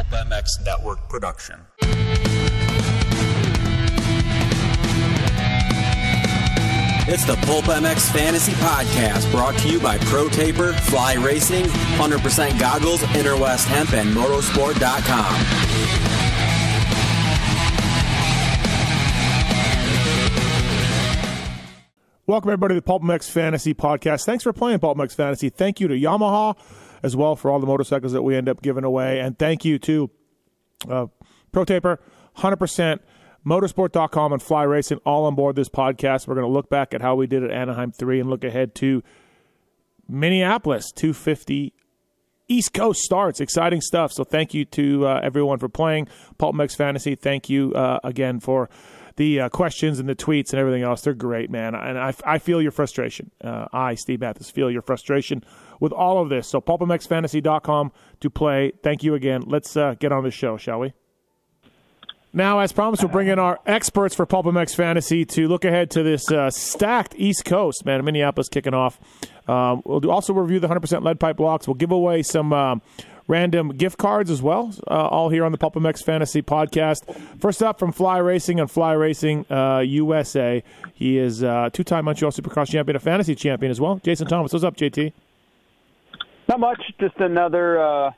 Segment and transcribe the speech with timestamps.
[0.00, 1.60] Pulp MX Network production.
[7.06, 12.58] It's the Pulp MX Fantasy Podcast brought to you by Pro Taper, Fly Racing, 100%
[12.58, 15.44] Goggles, Interwest Hemp, and Motosport.com.
[22.26, 24.24] Welcome everybody to the Pulp MX Fantasy Podcast.
[24.24, 25.50] Thanks for playing Pulp MX Fantasy.
[25.50, 26.56] Thank you to Yamaha
[27.02, 29.78] as well for all the motorcycles that we end up giving away, and thank you
[29.78, 30.10] to
[30.88, 31.06] uh,
[31.52, 32.00] Pro Taper,
[32.38, 33.00] 100%,
[33.44, 36.26] Motosport.com, and Fly Racing all on board this podcast.
[36.26, 38.74] We're going to look back at how we did at Anaheim 3 and look ahead
[38.76, 39.02] to
[40.08, 41.72] Minneapolis 250
[42.48, 43.40] East Coast starts.
[43.40, 44.12] Exciting stuff.
[44.12, 47.14] So thank you to uh, everyone for playing Pulp MX Fantasy.
[47.14, 48.68] Thank you uh, again for
[49.16, 51.02] the uh, questions and the tweets and everything else.
[51.02, 51.74] They're great, man.
[51.74, 53.30] And I, I feel your frustration.
[53.42, 55.44] Uh, I, Steve Matthes, feel your frustration
[55.80, 56.46] with all of this.
[56.46, 58.72] So pulpmxfantasy.com to play.
[58.82, 59.42] Thank you again.
[59.46, 60.92] Let's uh, get on the show, shall we?
[62.32, 66.04] Now, as promised, we'll bring in our experts for Pulp Fantasy to look ahead to
[66.04, 68.04] this uh, stacked East Coast, man.
[68.04, 69.00] Minneapolis kicking off.
[69.48, 71.66] Um, we'll do, also review the 100% lead pipe blocks.
[71.66, 72.82] We'll give away some um,
[73.26, 77.16] random gift cards as well, uh, all here on the Pulp Fantasy Podcast.
[77.40, 80.62] First up from Fly Racing and Fly Racing uh, USA.
[80.94, 83.96] He is uh, two-time Montreal Supercross champion, a fantasy champion as well.
[84.04, 85.12] Jason Thomas, what's up, JT?
[86.50, 88.10] Not much, just another uh,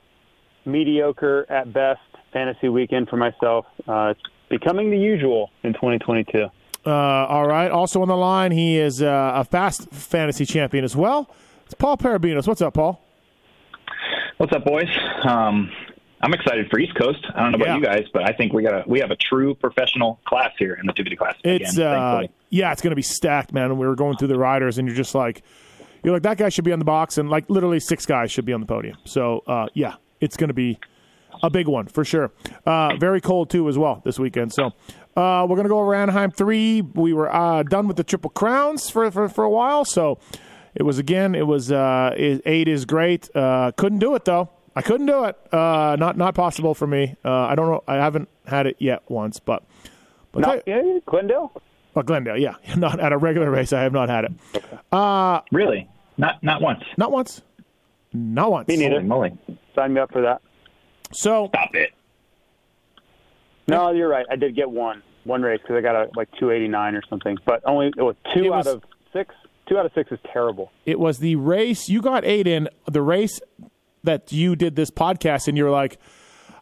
[0.65, 2.01] mediocre at best
[2.33, 3.67] fantasy weekend for myself.
[3.87, 6.47] Uh, it's becoming the usual in 2022.
[6.87, 7.71] Uh, all right.
[7.71, 11.29] Also on the line, he is uh, a fast fantasy champion as well.
[11.67, 12.47] It's Paul Perebijnos.
[12.47, 13.03] What's up, Paul?
[14.39, 14.89] What's up, boys?
[15.29, 15.71] Um,
[16.23, 17.23] I'm excited for East Coast.
[17.35, 17.77] I don't know about Yeah.
[17.77, 20.73] you guys, but I think we got a we have a true professional class here
[20.81, 21.35] in the 250 class.
[21.45, 23.77] It's again, uh, yeah, it's going to be stacked, man.
[23.77, 25.43] We were going through the riders, and you're just like,
[26.03, 28.45] you're like that guy should be on the box, and like literally six guys should
[28.45, 28.97] be on the podium.
[29.05, 30.79] So uh, yeah, it's going to be
[31.43, 32.33] a big one for sure.
[32.67, 34.53] Uh, very cold too as well this weekend.
[34.53, 34.67] So
[35.17, 36.81] uh, we're going to go over Anaheim three.
[36.83, 40.19] We were uh, done with the triple crowns for, for for a while, so
[40.75, 41.35] it was again.
[41.35, 43.35] It was uh, eight is great.
[43.35, 44.51] Uh, couldn't do it though.
[44.75, 45.37] I couldn't do it.
[45.53, 47.17] Uh, not not possible for me.
[47.25, 47.85] Uh, I don't know.
[47.87, 49.63] I haven't had it yet once, but
[50.33, 51.53] but Not, yeah, Glendale?
[51.95, 52.55] Oh, Glendale, yeah.
[52.77, 53.73] Not at a regular race.
[53.75, 54.33] I have not had it.
[54.91, 55.89] Uh, really
[56.19, 56.83] not not once.
[56.97, 57.43] Not once.
[58.13, 58.69] Not once.
[58.69, 58.97] Me neither.
[58.97, 59.39] Holy moly!
[59.75, 60.43] Sign me up for that.
[61.13, 61.91] So Stop it.
[63.69, 64.27] No, you're right.
[64.31, 67.63] I did get one one race because I got a like 289 or something, but
[67.65, 69.35] only it was two It was- out of six.
[69.69, 70.73] Two out of six is terrible.
[70.87, 72.69] it was the race you got eight in.
[72.91, 73.41] The race
[74.03, 75.99] that you did this podcast, and you were like,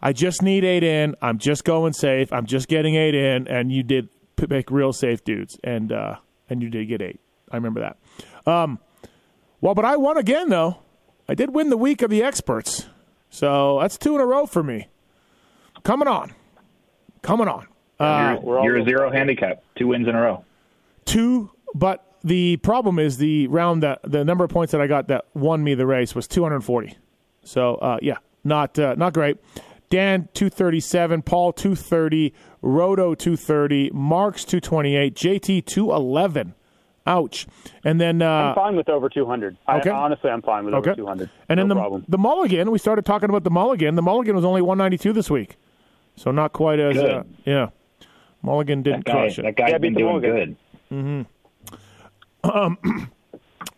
[0.03, 1.17] "I just need eight in.
[1.23, 2.31] I'm just going safe.
[2.31, 6.17] I'm just getting eight in." And you did p- pick real safe dudes, and uh,
[6.51, 7.19] and you did get eight.
[7.51, 7.97] I remember that.
[8.53, 8.79] Um,
[9.61, 10.79] well, but I won again though.
[11.29, 12.87] I did win the week of the experts,
[13.29, 14.89] so that's two in a row for me.
[15.83, 16.33] Coming on,
[17.23, 17.67] coming on.
[17.99, 20.45] Uh, we're You're a zero handicap, two wins in a row.
[21.05, 25.09] two, but the problem is the round that the number of points that I got
[25.09, 26.97] that won me the race was 240.
[27.45, 29.39] So uh, yeah, not uh, not great.
[29.91, 32.33] Dan 237, Paul 230,
[32.63, 36.55] Roto 230, Marks 228, JT 211.
[37.07, 37.47] Ouch.
[37.85, 39.57] And then I'm uh, fine with over 200.
[39.69, 39.91] Okay.
[39.91, 41.31] I, honestly, I'm fine with okay, over 200.
[41.49, 42.05] and no then the problem.
[42.09, 42.71] the Mulligan.
[42.71, 43.95] We started talking about the Mulligan.
[43.95, 45.57] The Mulligan was only 192 this week,
[46.17, 47.11] so not quite as Good.
[47.11, 47.69] uh, yeah.
[48.43, 49.43] Mulligan didn't That guy, crush it.
[49.43, 50.57] that guy's Yeah, been beat the doing
[50.91, 51.27] Mulligan.
[52.43, 53.07] good.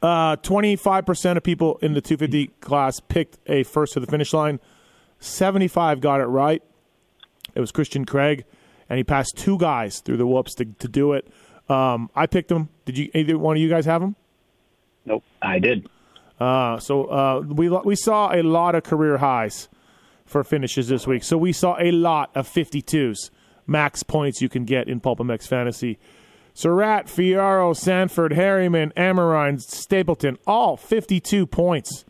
[0.01, 4.59] Uh, 25% of people in the 250 class picked a first to the finish line.
[5.21, 6.61] 75 got it right.
[7.55, 8.45] It was Christian Craig,
[8.89, 11.29] and he passed two guys through the whoops to, to do it.
[11.73, 12.69] Um, I picked them.
[12.85, 13.11] Did you?
[13.15, 14.15] Either one of you guys have them?
[15.07, 15.25] Nope.
[15.41, 15.89] I did.
[16.39, 19.69] Uh, so uh, we we saw a lot of career highs
[20.27, 21.25] for finishes this week.
[21.25, 23.31] So we saw a lot of 52s,
[23.67, 25.99] max points you can get in Pulp MX Fantasy.
[26.55, 32.05] Surratt, Fiaro, Sanford, Harriman, Amarine, Stapleton, all 52 points.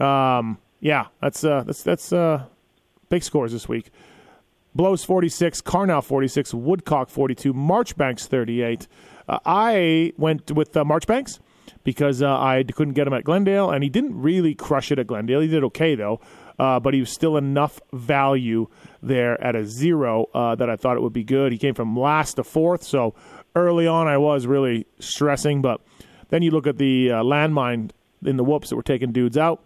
[0.00, 2.44] Um, yeah, that's uh, that's that's uh,
[3.08, 3.90] big scores this week.
[4.74, 8.88] Blose 46, Carnell 46, Woodcock 42, Marchbanks 38.
[9.28, 11.38] Uh, I went with uh, Marchbanks
[11.84, 15.06] because uh, I couldn't get him at Glendale, and he didn't really crush it at
[15.06, 15.40] Glendale.
[15.40, 16.20] He did okay, though,
[16.58, 18.66] uh, but he was still enough value
[19.00, 21.52] there at a zero uh, that I thought it would be good.
[21.52, 23.14] He came from last to fourth, so
[23.54, 25.80] early on I was really stressing, but
[26.30, 27.90] then you look at the uh, landmine
[28.24, 29.62] in the whoops that were taking dudes out.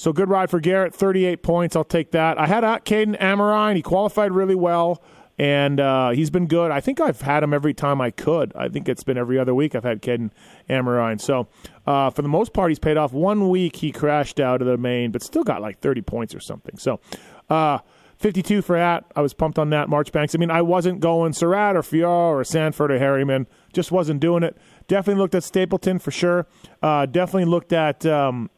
[0.00, 1.76] So good ride for Garrett, 38 points.
[1.76, 2.40] I'll take that.
[2.40, 3.76] I had uh, Caden Amarine.
[3.76, 5.02] He qualified really well,
[5.38, 6.70] and uh, he's been good.
[6.70, 8.50] I think I've had him every time I could.
[8.56, 10.30] I think it's been every other week I've had Caden
[10.70, 11.18] Amarine.
[11.18, 11.48] So
[11.86, 13.12] uh, for the most part, he's paid off.
[13.12, 16.40] One week he crashed out of the main, but still got like 30 points or
[16.40, 16.78] something.
[16.78, 16.98] So
[17.50, 17.80] Uh,
[18.16, 19.04] 52 for that.
[19.14, 19.90] I was pumped on that.
[19.90, 20.34] Marchbanks.
[20.34, 23.46] I mean, I wasn't going Surratt or Fior or Sanford or Harriman.
[23.74, 24.56] Just wasn't doing it.
[24.88, 26.46] Definitely looked at Stapleton for sure.
[26.82, 28.48] Uh, definitely looked at um,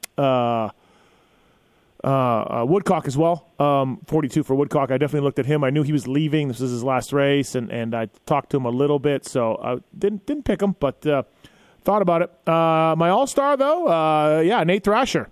[2.04, 3.48] uh, uh, Woodcock as well.
[3.58, 4.90] Um, 42 for Woodcock.
[4.90, 5.62] I definitely looked at him.
[5.64, 6.48] I knew he was leaving.
[6.48, 9.58] This was his last race, and, and I talked to him a little bit, so
[9.62, 11.22] I didn't didn't pick him, but uh,
[11.82, 12.30] thought about it.
[12.48, 15.28] Uh, my All Star though, uh, yeah, Nate Thrasher.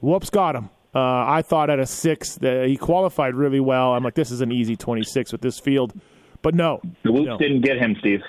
[0.00, 0.70] Whoops, got him.
[0.94, 3.94] Uh, I thought at a six that he qualified really well.
[3.94, 5.94] I'm like, this is an easy 26 with this field,
[6.42, 7.38] but no, The whoops no.
[7.38, 8.20] didn't get him, Steve.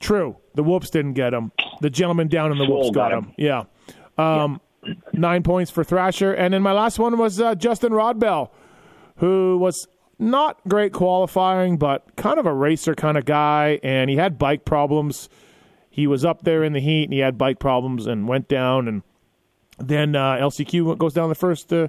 [0.00, 0.36] True.
[0.54, 1.52] The whoops didn't get him.
[1.80, 3.34] The gentleman down in the Swoll whoops got got him.
[3.36, 3.64] Yeah.
[4.16, 4.60] Um,
[5.12, 6.32] Nine points for Thrasher.
[6.32, 8.50] And then my last one was uh, Justin Rodbell,
[9.16, 9.86] who was
[10.18, 13.80] not great qualifying, but kind of a racer kind of guy.
[13.82, 15.28] And he had bike problems.
[15.90, 18.88] He was up there in the heat and he had bike problems and went down.
[18.88, 19.02] And
[19.78, 21.88] then uh, LCQ goes down the first uh,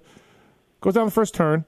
[0.81, 1.65] goes down the first turn.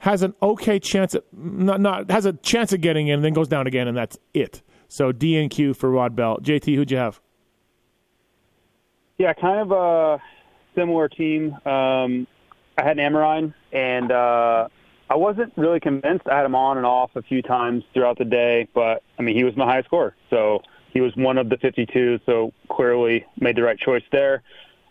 [0.00, 3.32] Has an okay chance at not not has a chance of getting in, and then
[3.32, 4.62] goes down again, and that's it.
[4.88, 6.42] So D and Q for Rodbell.
[6.42, 7.20] JT, who'd you have?
[9.18, 10.22] Yeah, kind of a
[10.74, 11.54] similar team.
[11.64, 12.26] Um,
[12.78, 14.68] I had Amarine, and uh,
[15.08, 16.26] I wasn't really convinced.
[16.30, 19.34] I had him on and off a few times throughout the day, but I mean,
[19.34, 20.60] he was my highest score, so
[20.92, 22.20] he was one of the 52.
[22.26, 24.42] So clearly made the right choice there.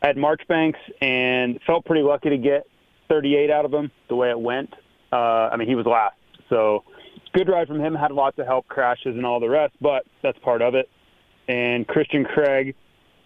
[0.02, 2.68] I had Marchbanks and felt pretty lucky to get
[3.10, 4.74] 38 out of him the way it went.
[5.12, 6.16] Uh, I mean, he was last,
[6.50, 6.84] so
[7.34, 7.94] good ride from him.
[7.94, 10.90] Had lots of help, crashes, and all the rest, but that's part of it.
[11.48, 12.76] And Christian Craig,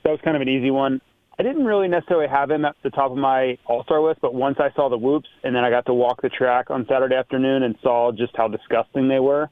[0.03, 1.01] that was kind of an easy one.
[1.39, 4.33] I didn't really necessarily have him at the top of my All Star list, but
[4.33, 7.15] once I saw the whoops and then I got to walk the track on Saturday
[7.15, 9.49] afternoon and saw just how disgusting they were,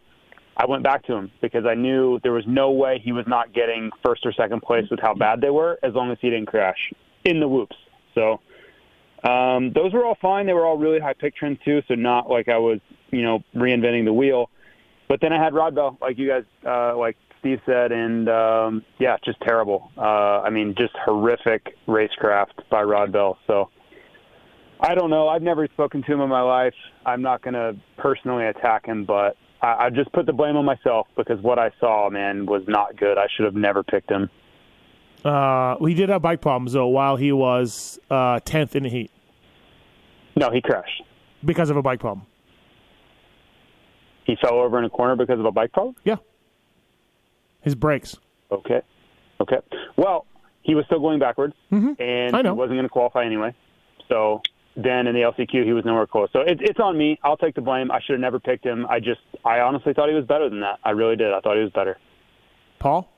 [0.58, 3.54] I went back to him because I knew there was no way he was not
[3.54, 6.48] getting first or second place with how bad they were as long as he didn't
[6.48, 6.92] crash
[7.24, 7.76] in the whoops.
[8.16, 8.42] So
[9.24, 10.46] um, those were all fine.
[10.46, 12.80] They were all really high pick trends too, so not like I was,
[13.12, 14.50] you know, reinventing the wheel.
[15.08, 17.16] But then I had Rodbell, like you guys, uh, like
[17.48, 19.90] Steve said, and um, yeah, just terrible.
[19.98, 20.02] Uh,
[20.42, 23.38] I mean, just horrific racecraft by Rodbell.
[23.48, 23.70] So
[24.82, 25.30] I don't know.
[25.30, 26.74] I've never spoken to him in my life.
[27.06, 30.66] I'm not going to personally attack him, but I, I just put the blame on
[30.66, 33.18] myself because what I saw, man, was not good.
[33.18, 34.30] I should have never picked him.
[35.24, 39.10] Uh, he did have bike problems though while he was uh, tenth in the heat
[40.36, 41.02] No, he crashed.
[41.46, 42.26] because of a bike problem.
[44.26, 45.96] He fell over in a corner because of a bike problem.
[46.04, 46.18] Yeah,
[47.68, 48.16] his brakes.
[48.52, 48.82] Okay.
[49.42, 49.58] Okay.
[49.98, 50.26] Well,
[50.64, 52.36] he was still going backwards, and Mm-hmm.
[52.36, 52.54] I know.
[52.54, 53.54] he wasn't going to qualify anyway.
[54.10, 54.42] So
[54.76, 56.30] then in the LCQ, he was nowhere close.
[56.34, 57.20] So it, it's on me.
[57.24, 57.92] I'll take the blame.
[57.92, 58.86] I should have never picked him.
[58.90, 60.80] I just, I honestly thought he was better than that.
[60.84, 61.34] I really did.
[61.34, 61.98] I thought he was better.
[62.80, 63.10] Paul.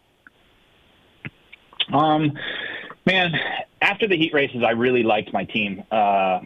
[1.93, 2.33] Um,
[3.05, 3.33] man,
[3.81, 5.83] after the heat races, I really liked my team.
[5.91, 6.39] Uh,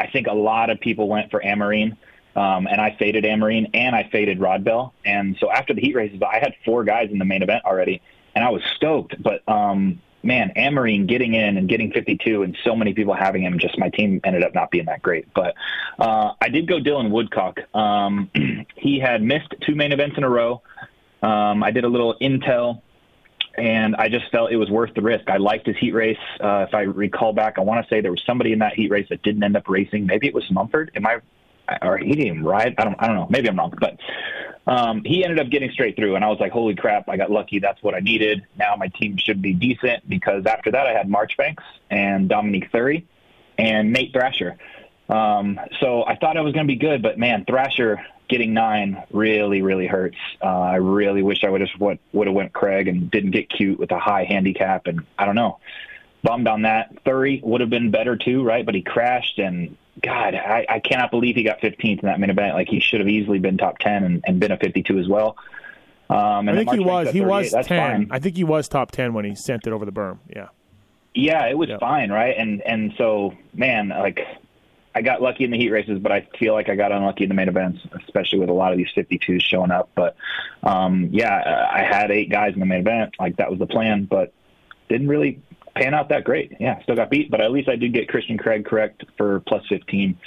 [0.00, 1.96] I think a lot of people went for Amarine,
[2.38, 4.92] um, and I faded Amarine, and I faded Rodbell.
[5.04, 8.00] And so after the heat races, I had four guys in the main event already,
[8.34, 9.20] and I was stoked.
[9.20, 13.58] But um, man, Amarine getting in and getting 52, and so many people having him,
[13.58, 15.26] just my team ended up not being that great.
[15.34, 15.56] But
[15.98, 17.58] uh, I did go Dylan Woodcock.
[17.74, 18.30] Um,
[18.76, 20.62] he had missed two main events in a row.
[21.22, 22.82] Um, I did a little intel
[23.56, 25.28] and I just felt it was worth the risk.
[25.28, 26.16] I liked his heat race.
[26.38, 28.88] Uh, if I recall back, I want to say there was somebody in that heat
[28.88, 30.06] race that didn't end up racing.
[30.06, 30.92] Maybe it was Mumford.
[30.94, 31.20] Am I?
[31.82, 32.74] Or he didn't even ride.
[32.78, 32.96] I don't.
[32.98, 33.26] I don't know.
[33.30, 33.74] Maybe I'm wrong.
[33.78, 33.98] But
[34.66, 37.08] um, he ended up getting straight through, and I was like, "Holy crap!
[37.08, 37.58] I got lucky.
[37.58, 38.46] That's what I needed.
[38.56, 43.04] Now my team should be decent." Because after that, I had Marchbanks and Dominique Thury
[43.58, 44.56] and Nate Thrasher.
[45.08, 49.02] Um, so I thought I was going to be good, but man, Thrasher getting nine
[49.10, 50.18] really, really hurts.
[50.42, 53.48] Uh, I really wish I would have would would have went Craig and didn't get
[53.48, 55.58] cute with a high handicap, and I don't know,
[56.22, 57.04] bummed on that.
[57.04, 58.64] Thury would have been better too, right?
[58.64, 62.30] But he crashed, and God, I, I cannot believe he got 15th in that main
[62.30, 62.54] event.
[62.54, 65.36] Like he should have easily been top 10 and, and been a 52 as well.
[66.10, 67.10] Um, and I think he was.
[67.10, 68.06] He was that's ten.
[68.06, 68.08] fine.
[68.10, 70.18] I think he was top ten when he sent it over the berm.
[70.34, 70.48] Yeah.
[71.14, 71.76] Yeah, it was Yeah.
[71.78, 72.34] fine, right?
[72.36, 74.20] And and so, man, like
[74.94, 77.28] I got lucky in the heat races, but I feel like I got unlucky in
[77.28, 79.90] the main events, especially with a lot of these 52s showing up.
[79.94, 80.16] But
[80.62, 84.04] um, yeah, I had eight guys in the main event, like that was the plan,
[84.06, 84.32] but
[84.88, 85.42] didn't really
[85.78, 86.52] pan out that great.
[86.58, 89.64] Yeah, still got beat, but at least I did get Christian Craig correct for plus
[89.68, 90.18] 15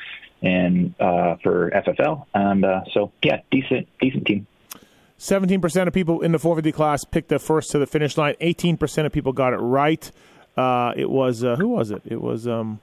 [0.41, 4.47] and uh, for FFL, and uh, so yeah, decent, decent team.
[5.17, 8.35] Seventeen percent of people in the 450 class picked the first to the finish line.
[8.41, 10.11] Eighteen percent of people got it right.
[10.57, 12.01] Uh, it was uh, who was it?
[12.05, 12.79] It was um.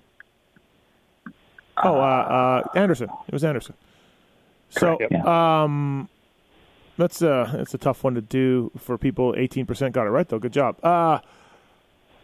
[1.82, 3.08] Oh, uh, uh, Anderson.
[3.26, 3.74] It was Anderson.
[4.70, 5.62] So, Correct, yeah.
[5.62, 6.08] um,
[6.96, 9.34] that's uh, that's a tough one to do for people.
[9.36, 10.38] Eighteen percent got it right though.
[10.38, 10.76] Good job.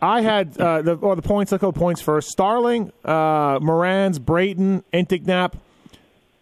[0.05, 1.51] I had uh, the or the points.
[1.51, 2.29] Let's go points first.
[2.29, 5.57] Starling, uh, Moranz, Brayton, Intignap,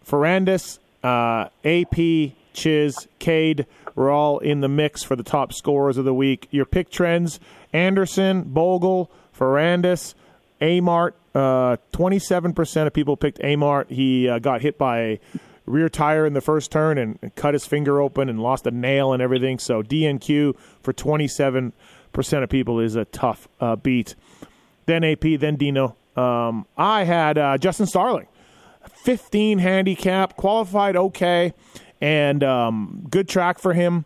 [0.05, 3.65] Ferrandis, uh, AP, Chiz, Cade
[3.95, 6.49] were all in the mix for the top scorers of the week.
[6.51, 7.39] Your pick trends
[7.71, 10.13] Anderson, Bogle, Ferrandis,
[10.59, 11.13] Amart.
[11.33, 13.89] Uh, 27% of people picked Amart.
[13.89, 15.19] He uh, got hit by a
[15.65, 19.13] rear tire in the first turn and, cut his finger open and lost a nail
[19.13, 19.57] and everything.
[19.57, 20.93] So DNQ for
[22.13, 24.15] 27% of people is a tough uh, beat.
[24.85, 25.95] Then AP, then Dino.
[26.15, 28.27] Um, I had uh, Justin Starling,
[29.03, 31.53] 15 handicap, qualified okay,
[32.01, 34.05] and um, good track for him.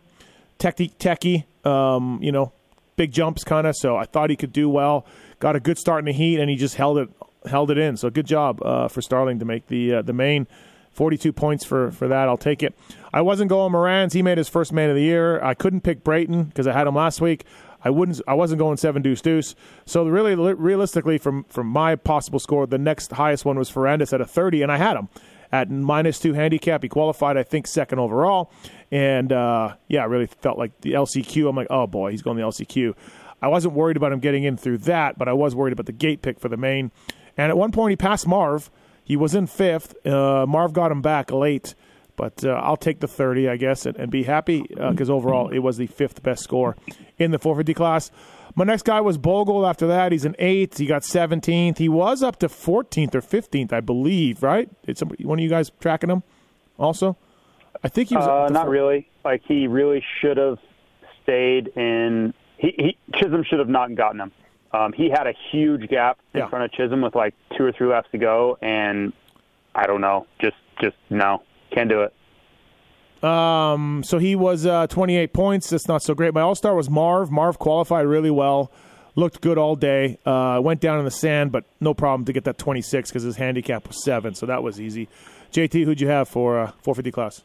[0.58, 2.52] Techie, techie, um, you know,
[2.96, 3.76] big jumps kind of.
[3.76, 5.04] So I thought he could do well.
[5.38, 7.08] Got a good start in the heat, and he just held it
[7.46, 7.96] held it in.
[7.96, 10.46] So good job uh, for Starling to make the uh, the main.
[10.92, 12.28] 42 points for, for that.
[12.28, 12.74] I'll take it.
[13.12, 14.14] I wasn't going Moran's.
[14.14, 15.40] He made his first man of the year.
[15.40, 17.44] I couldn't pick Brayton because I had him last week.
[17.84, 18.20] I wouldn't.
[18.26, 19.54] I wasn't going seven deuce deuce.
[19.86, 24.20] So really, realistically, from from my possible score, the next highest one was Ferrandis at
[24.20, 25.08] a 30, and I had him
[25.52, 26.82] at minus two handicap.
[26.82, 28.50] He qualified, I think, second overall.
[28.90, 31.48] And uh, yeah, I really felt like the LCQ.
[31.48, 32.94] I'm like, oh boy, he's going the LCQ.
[33.40, 35.92] I wasn't worried about him getting in through that, but I was worried about the
[35.92, 36.90] gate pick for the main.
[37.36, 38.70] And at one point, he passed Marv.
[39.04, 39.94] He was in fifth.
[40.04, 41.74] Uh, Marv got him back late,
[42.18, 45.48] but uh, I'll take the 30, I guess, and, and be happy because uh, overall
[45.48, 46.76] it was the fifth best score
[47.16, 48.10] in the 450 class.
[48.56, 49.64] My next guy was Bogle.
[49.64, 50.78] After that, he's an eighth.
[50.78, 51.78] He got 17th.
[51.78, 54.42] He was up to 14th or 15th, I believe.
[54.42, 54.68] Right?
[54.84, 56.24] It's one of you guys tracking him.
[56.76, 57.16] Also,
[57.84, 58.26] I think he was.
[58.26, 59.08] Uh, not really.
[59.24, 60.58] Like he really should have
[61.22, 62.34] stayed in.
[62.56, 64.32] He, he Chisholm should have not gotten him.
[64.72, 66.48] Um, he had a huge gap in yeah.
[66.48, 69.12] front of Chisholm with like two or three laps to go, and
[69.74, 72.12] I don't know, just just no, can't do it.
[73.22, 75.70] Um, so he was uh, 28 points.
[75.70, 76.34] That's not so great.
[76.34, 77.30] My all star was Marv.
[77.30, 78.70] Marv qualified really well,
[79.16, 80.18] looked good all day.
[80.24, 83.36] Uh, went down in the sand, but no problem to get that 26 because his
[83.36, 85.08] handicap was seven, so that was easy.
[85.52, 87.42] JT, who'd you have for uh, 450 class?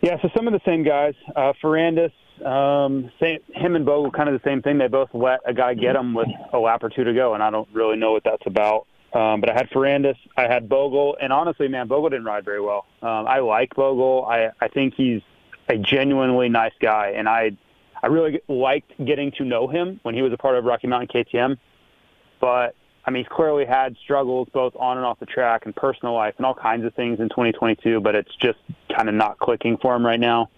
[0.00, 1.14] Yeah, so some of the same guys.
[1.34, 2.12] Uh, Ferrandis,
[2.44, 4.78] um, same, him and Bogle, kind of the same thing.
[4.78, 7.42] They both let a guy get them with a lap or two to go, and
[7.42, 8.86] I don't really know what that's about.
[9.14, 12.60] Um, but I had Ferrandis, I had Bogle, and honestly, man, Bogle didn't ride very
[12.60, 12.86] well.
[13.00, 14.26] Um, I like Bogle.
[14.28, 15.22] I, I think he's
[15.68, 17.52] a genuinely nice guy, and I
[18.02, 21.08] I really liked getting to know him when he was a part of Rocky Mountain
[21.08, 21.56] KTM.
[22.38, 22.74] But
[23.06, 26.34] I mean, he's clearly had struggles both on and off the track and personal life
[26.36, 28.00] and all kinds of things in 2022.
[28.00, 28.58] But it's just
[28.94, 30.50] kind of not clicking for him right now.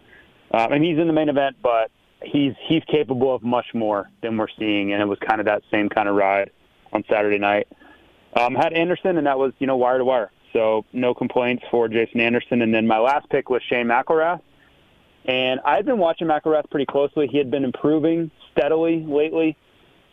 [0.53, 1.91] Uh, and he's in the main event, but
[2.23, 5.63] he's he's capable of much more than we're seeing, and it was kind of that
[5.71, 6.51] same kind of ride
[6.93, 7.69] on Saturday night.
[8.37, 11.89] Um, had Anderson, and that was you know wire to wire, so no complaints for
[11.89, 12.63] Jason Anderson.
[12.63, 14.41] And then my last pick was Shane McElrath,
[15.25, 17.29] and I had been watching McElrath pretty closely.
[17.29, 19.57] He had been improving steadily lately.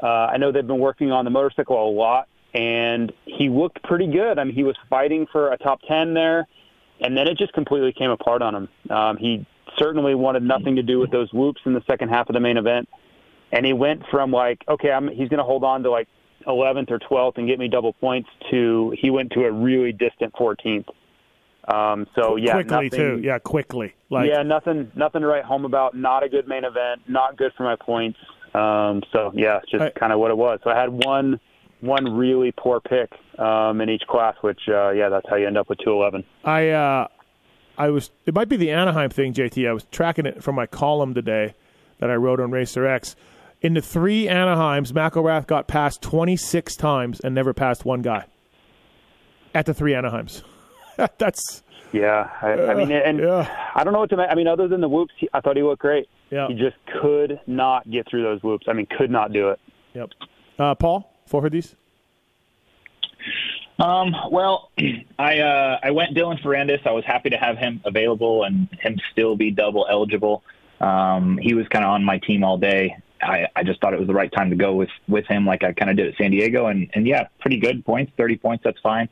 [0.02, 4.08] Uh, I know they've been working on the motorcycle a lot, and he looked pretty
[4.08, 4.40] good.
[4.40, 6.48] I mean, he was fighting for a top ten there,
[7.02, 8.70] and then it just completely came apart on him.
[8.90, 9.46] Um, he
[9.78, 12.58] certainly wanted nothing to do with those whoops in the second half of the main
[12.58, 12.88] event.
[13.52, 16.08] And he went from like, okay, I'm, he's going to hold on to like
[16.48, 20.34] 11th or 12th and get me double points to he went to a really distant
[20.34, 20.86] 14th.
[21.74, 23.22] Um, so yeah, quickly nothing, too.
[23.24, 23.94] Yeah, quickly.
[24.10, 25.96] Like, yeah, nothing, nothing to write home about.
[25.96, 27.02] Not a good main event.
[27.08, 28.20] Not good for my points.
[28.54, 30.60] Um, so yeah, it's just kind of what it was.
[30.64, 31.40] So I had one,
[31.82, 35.58] one really poor pick um, in each class, which uh, yeah, that's how you end
[35.58, 36.24] up with 211.
[36.44, 37.08] I uh,
[37.78, 38.12] I was.
[38.26, 39.68] It might be the Anaheim thing, JT.
[39.68, 41.56] I was tracking it from my column today
[42.00, 43.16] that I wrote on Racer X.
[43.64, 48.26] In the three Anaheims, McElrath got passed 26 times and never passed one guy.
[49.56, 50.44] At the three Anaheims,
[51.18, 51.64] that's.
[51.94, 53.72] Yeah, I, I mean, and yeah.
[53.76, 54.18] I don't know what to.
[54.18, 56.10] I mean, other than the whoops, he, I thought he looked great.
[56.32, 56.48] Yeah.
[56.48, 58.66] He just could not get through those whoops.
[58.68, 59.60] I mean, could not do it.
[59.94, 60.10] Yep.
[60.58, 61.76] Uh, Paul, for these.
[63.78, 64.72] Um, well,
[65.20, 66.86] I uh, I went Dylan Ferrandis.
[66.88, 70.44] I was happy to have him available and him still be double eligible.
[70.82, 72.98] Um, he was kind of on my team all day.
[73.24, 75.64] I, I just thought it was the right time to go with with him, like
[75.64, 78.64] I kind of did at San Diego, and and yeah, pretty good points, thirty points,
[78.64, 79.10] that's fine.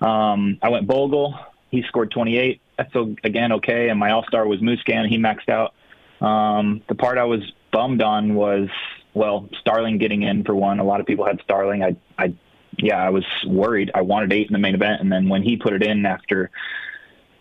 [0.00, 1.34] Um, I went Bogle.
[1.70, 2.60] He scored 28.
[2.76, 3.88] That's so, again okay.
[3.88, 5.08] And my all star was Musquin.
[5.08, 5.74] He maxed out.
[6.24, 7.40] Um, the part I was
[7.72, 8.68] bummed on was
[9.14, 10.80] well, Starling getting in for one.
[10.80, 11.82] A lot of people had Starling.
[11.82, 12.34] I I
[12.78, 13.90] yeah, I was worried.
[13.94, 16.50] I wanted eight in the main event, and then when he put it in after,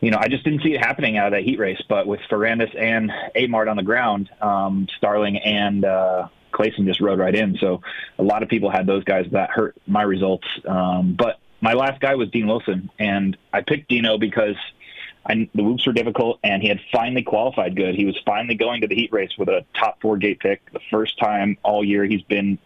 [0.04, 1.82] you know, I just didn't see it happening out of that heat race.
[1.88, 7.20] But with Ferrandis and Amart on the ground, um, Starling and uh, Clason just rode
[7.20, 7.58] right in.
[7.58, 7.82] So
[8.20, 10.48] a lot of people had those guys that hurt my results.
[10.68, 14.58] Um, but my last guy was Dean Wilson, and I picked Dino because
[15.26, 17.96] I, the whoops were difficult, and he had finally qualified good.
[17.96, 20.82] He was finally going to the heat race with a top four gate pick, the
[20.92, 22.60] first time all year he's been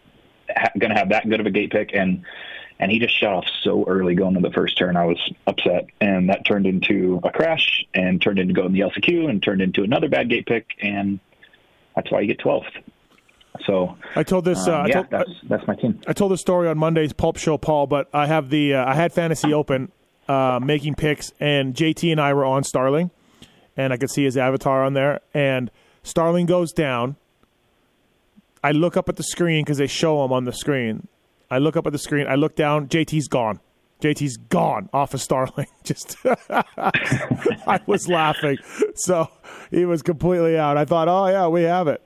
[0.50, 2.24] ha- going to have that good of a gate pick, and
[2.80, 4.96] and he just shut off so early going to the first turn.
[4.96, 8.80] I was upset, and that turned into a crash, and turned into going in the
[8.80, 11.18] LCQ, and turned into another bad gate pick, and
[11.96, 12.70] that's why you get 12th.
[13.64, 14.66] So I told this.
[14.68, 16.00] um, uh, I yeah, told, that's that's my team.
[16.06, 18.94] I told the story on Monday's Pulp Show, Paul, but I have the uh, I
[18.94, 19.90] had Fantasy Open
[20.28, 23.10] uh, making picks, and JT and I were on Starling,
[23.76, 25.70] and I could see his avatar on there, and
[26.02, 27.16] Starling goes down.
[28.62, 31.06] I look up at the screen because they show him on the screen.
[31.50, 32.26] I look up at the screen.
[32.26, 32.88] I look down.
[32.88, 33.60] JT's gone.
[34.00, 35.66] JT's gone off of Starling.
[35.84, 36.16] Just
[36.50, 38.58] I was laughing,
[38.94, 39.28] so
[39.70, 40.76] he was completely out.
[40.76, 42.00] I thought, oh yeah, we have it.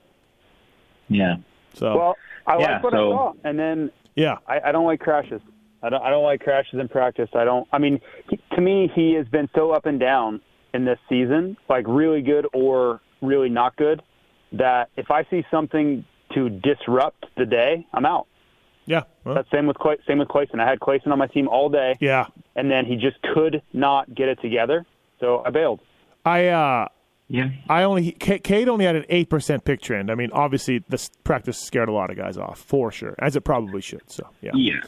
[1.08, 1.36] Yeah.
[1.74, 4.86] So Well, I Yeah, like what so- I saw, and then yeah, I, I don't
[4.86, 5.40] like crashes.
[5.82, 6.02] I don't.
[6.02, 7.28] I don't like crashes in practice.
[7.34, 7.66] I don't.
[7.72, 10.40] I mean, he, to me, he has been so up and down
[10.72, 14.00] in this season, like really good or really not good,
[14.52, 18.26] that if I see something to disrupt the day, I'm out.
[18.86, 20.60] Yeah, well, That's same with Clay, same with Clason.
[20.60, 22.26] I had Clason on my team all day, yeah.
[22.56, 24.84] and then he just could not get it together,
[25.20, 25.80] so I bailed.
[26.24, 26.88] I uh
[27.28, 27.50] Yeah.
[27.68, 30.10] I only K- Cade only had an eight percent pick trend.
[30.10, 33.42] I mean, obviously this practice scared a lot of guys off for sure, as it
[33.42, 34.10] probably should.
[34.10, 34.80] So yeah, Yeah.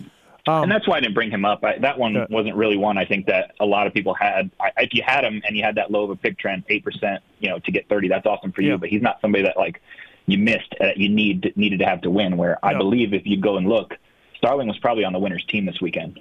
[0.46, 1.64] Um, and that's why I didn't bring him up.
[1.64, 2.26] I, that one Yeah.
[2.28, 4.50] wasn't really one I think that a lot of people had.
[4.60, 6.84] I, if you had him and you had that low of a pick trend, eight
[6.84, 8.76] percent, you know, to get thirty, that's awesome for you.
[8.76, 9.80] But he's not somebody that like
[10.26, 10.74] you missed.
[10.80, 12.36] Uh, you need needed to have to win.
[12.36, 13.94] Where I believe if you go and look,
[14.36, 16.18] Starling was probably on the winners team this weekend.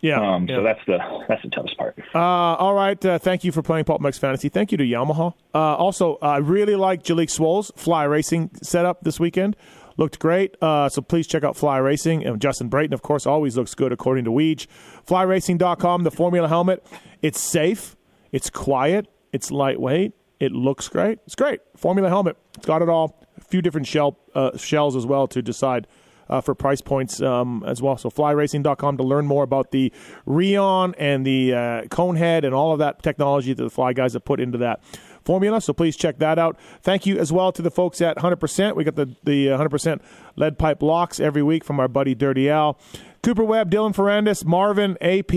[0.00, 0.20] yeah.
[0.20, 0.56] Um, yeah.
[0.56, 1.98] So that's the that's the toughest part.
[2.14, 3.02] Uh, all right.
[3.04, 4.48] Uh, thank you for playing Pulp MX Fantasy.
[4.48, 5.34] Thank you to Yamaha.
[5.54, 9.56] Uh, also, I really like Jalek Swoll's Fly Racing setup this weekend.
[9.96, 10.56] Looked great.
[10.60, 12.24] Uh, so please check out Fly Racing.
[12.26, 14.66] And Justin Brayton, of course, always looks good according to Weege.
[15.06, 16.84] FlyRacing.com, the Formula helmet.
[17.22, 17.94] It's safe.
[18.32, 19.06] It's quiet.
[19.32, 20.12] It's lightweight.
[20.40, 21.20] It looks great.
[21.26, 21.60] It's great.
[21.76, 22.36] Formula helmet.
[22.56, 23.20] It's got it all.
[23.36, 25.86] A few different shell uh, shells as well to decide
[26.28, 27.96] uh, for price points um, as well.
[27.96, 29.92] So flyracing.com to learn more about the
[30.26, 34.24] Rheon and the uh, Conehead and all of that technology that the Fly guys have
[34.24, 34.82] put into that
[35.24, 35.60] formula.
[35.60, 36.58] So please check that out.
[36.82, 38.76] Thank you as well to the folks at 100%.
[38.76, 40.00] We got the, the uh, 100%
[40.36, 42.78] lead pipe locks every week from our buddy Dirty Al.
[43.22, 45.28] Cooper Webb, Dylan Ferrandis, Marvin, AP,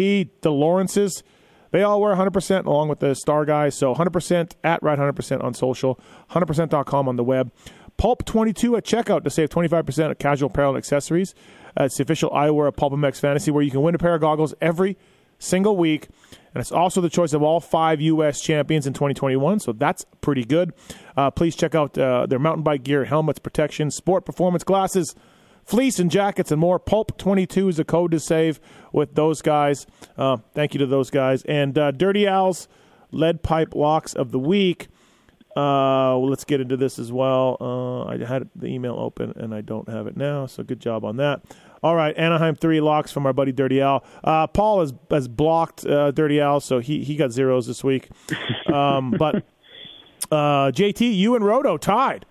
[0.41, 1.23] the Lawrences.
[1.71, 3.75] They all wear 100% along with the Star guys.
[3.75, 5.99] So 100% at right 100% on social,
[6.31, 7.51] 100%.com on the web.
[7.97, 11.33] Pulp 22 at checkout to save 25% of casual apparel and accessories.
[11.79, 14.15] Uh, it's the official eyewear of Pulp MX Fantasy where you can win a pair
[14.15, 14.97] of goggles every
[15.39, 16.07] single week.
[16.53, 18.41] And it's also the choice of all five U.S.
[18.41, 20.73] champions in 2021, so that's pretty good.
[21.15, 25.13] Uh, please check out uh, their mountain bike gear, helmets, protection, sport performance glasses,
[25.67, 26.79] fleece and jackets, and more.
[26.79, 28.59] Pulp 22 is a code to save
[28.91, 29.85] with those guys.
[30.17, 31.43] Uh, thank you to those guys.
[31.43, 32.67] And uh, Dirty Al's
[33.11, 34.87] lead pipe locks of the week.
[35.55, 37.57] Uh, well, let's get into this as well.
[37.59, 41.03] Uh, I had the email open and I don't have it now, so good job
[41.03, 41.41] on that.
[41.81, 44.03] All right, Anaheim three locks from our buddy Dirty Al.
[44.23, 48.09] Uh, Paul has has blocked uh, Dirty Al, so he he got zeros this week.
[48.71, 49.37] Um, but
[50.31, 52.25] uh, JT, you and Roto tied,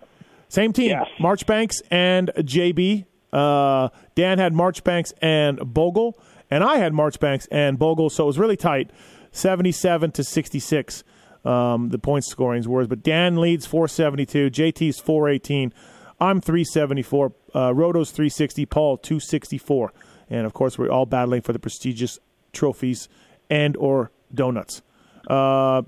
[0.49, 0.91] same team.
[0.91, 1.07] Yes.
[1.21, 3.07] Marchbanks and JB.
[3.33, 6.19] Uh, Dan had Marchbanks and Bogle,
[6.51, 8.91] and I had Marchbanks and Bogle, so it was really tight,
[9.33, 11.05] seventy-seven to sixty-six.
[11.45, 15.73] Um, the point scorings were, but Dan leads 472, JT's 418,
[16.19, 19.93] I'm 374, uh, Roto's 360, Paul 264,
[20.29, 22.19] and of course we're all battling for the prestigious
[22.53, 23.09] trophies
[23.49, 24.83] and or donuts.
[25.31, 25.83] Uh,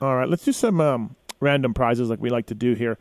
[0.00, 2.96] all right, let's do some um, random prizes like we like to do here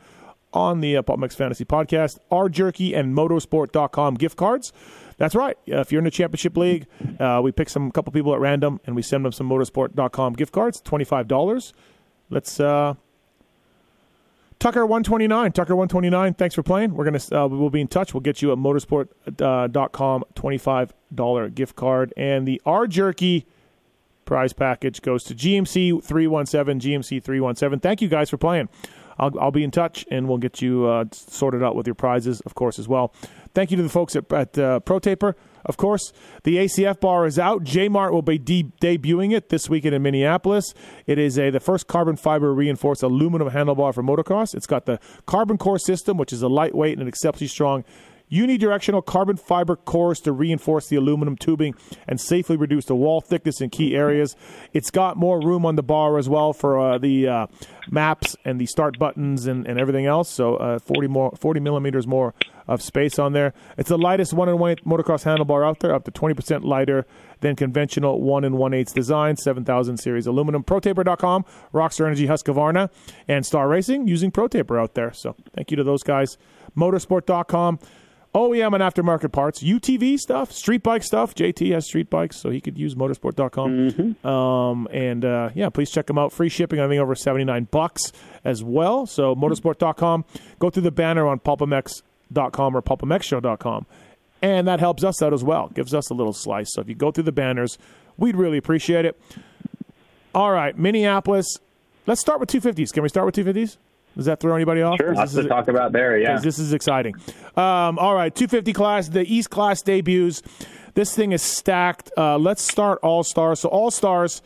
[0.54, 2.20] on the uh, Pulp MX Fantasy Podcast.
[2.32, 4.72] R Jerky and Motosport.com gift cards.
[5.18, 5.58] That's right.
[5.72, 6.88] Uh, if you're in the championship league,
[7.20, 10.52] uh, we pick some couple people at random and we send them some Motosport.com gift
[10.54, 10.82] cards.
[10.82, 11.74] Twenty five dollars.
[12.30, 12.96] Let's uh,
[14.60, 15.52] Tucker one twenty nine.
[15.52, 16.34] Tucker one twenty nine.
[16.34, 16.94] Thanks for playing.
[16.94, 18.13] We're gonna uh, we'll be in touch.
[18.13, 23.46] We'll get you a Motosport.com twenty five dollar gift card and the R Jerky
[24.26, 27.80] prize package goes to GMC 317, GMC 317.
[27.82, 28.70] Thank you guys for playing.
[29.17, 32.41] I'll, I'll be in touch and we'll get you uh, sorted out with your prizes,
[32.41, 33.13] of course, as well.
[33.54, 35.36] Thank you to the folks at, at uh, ProTaper.
[35.65, 36.12] Of course,
[36.43, 37.63] the ACF bar is out.
[37.63, 40.73] J-Mart will be de- debuting it this weekend in Minneapolis.
[41.06, 44.54] It is a the first carbon fiber reinforced aluminum handlebar for motocross.
[44.54, 47.86] It's got the carbon core system, which is a lightweight and exceptionally strong
[48.34, 51.76] unidirectional carbon fiber cores to reinforce the aluminum tubing
[52.08, 54.36] and safely reduce the wall thickness in key areas.
[54.74, 57.48] It's got more room on the bar as well for uh, the uh,
[57.89, 60.30] maps and the start buttons and, and everything else.
[60.30, 62.34] So uh, 40 more, 40 millimeters more
[62.67, 63.54] of space on there.
[63.78, 67.06] It's the lightest one and one motocross handlebar out there, up to 20% lighter
[67.41, 70.63] than conventional one and one eighths design, 7000 series aluminum.
[70.63, 72.89] ProTaper.com, Rockstar Energy Husqvarna,
[73.28, 75.12] and Star Racing using ProTaper out there.
[75.12, 76.38] So thank you to those guys.
[76.76, 77.80] Motosport.com.
[78.34, 81.36] OEM and aftermarket parts, UTV stuff, street bike stuff.
[81.36, 83.91] JT has street bikes, so he could use motosport.com.
[83.91, 84.28] Mm-hmm.
[84.28, 86.34] Um, and uh, yeah, please check them out.
[86.34, 88.12] Free shipping, I think over 79 bucks
[88.43, 89.06] as well.
[89.06, 90.26] So motosport.com.
[90.58, 93.86] Go through the banner on pulpmx.com or pulpmxshow.com.
[94.41, 95.69] And that helps us out as well.
[95.74, 96.74] Gives us a little slice.
[96.74, 97.78] So if you go through the banners,
[98.17, 99.19] we'd really appreciate it.
[100.34, 101.60] All right, Minneapolis.
[102.08, 102.91] Let's start with 250s.
[102.91, 103.78] Can we start with 250s?
[104.15, 104.97] Does that throw anybody off?
[104.99, 106.17] Sure, lots this to is- talk about there.
[106.17, 106.39] Yeah.
[106.39, 107.15] this is exciting.
[107.56, 110.41] Um, all right, 250 class, the East class debuts.
[110.93, 112.12] This thing is stacked.
[112.17, 113.60] Uh, let's start All Stars.
[113.62, 114.41] So All Stars: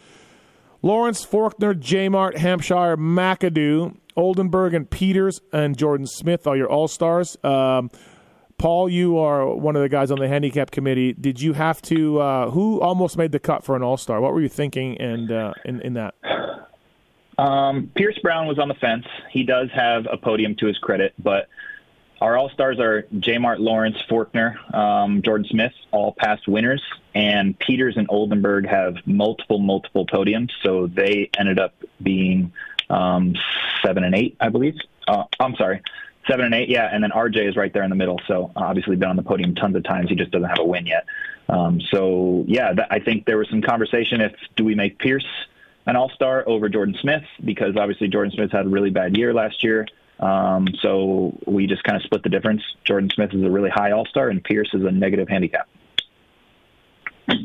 [0.81, 7.37] Lawrence, Forkner, J-Mart, Hampshire, McAdoo, Oldenburg, and Peters, and Jordan Smith are your All Stars.
[7.43, 7.89] Um,
[8.57, 11.13] Paul, you are one of the guys on the handicap committee.
[11.13, 12.19] Did you have to?
[12.19, 14.21] Uh, who almost made the cut for an All Star?
[14.21, 14.97] What were you thinking?
[14.99, 16.15] And uh, in in that,
[17.37, 19.05] Um, Pierce Brown was on the fence.
[19.31, 21.49] He does have a podium to his credit, but
[22.19, 23.37] our all stars are J.
[23.37, 26.81] Mart Lawrence, Forkner, um, Jordan Smith, all past winners,
[27.13, 30.51] and Peters and Oldenburg have multiple, multiple podiums.
[30.63, 32.53] So they ended up being
[32.89, 33.35] um,
[33.85, 34.75] seven and eight, I believe.
[35.07, 35.81] Uh, I'm sorry,
[36.27, 36.89] seven and eight, yeah.
[36.91, 38.19] And then RJ is right there in the middle.
[38.27, 40.09] So obviously been on the podium tons of times.
[40.09, 41.05] He just doesn't have a win yet.
[41.49, 45.25] Um, so yeah, that, I think there was some conversation if do we make Pierce
[45.87, 49.33] an All Star over Jordan Smith because obviously Jordan Smith had a really bad year
[49.33, 49.87] last year.
[50.19, 52.61] Um, so we just kind of split the difference.
[52.83, 55.67] Jordan Smith is a really high All Star, and Pierce is a negative handicap.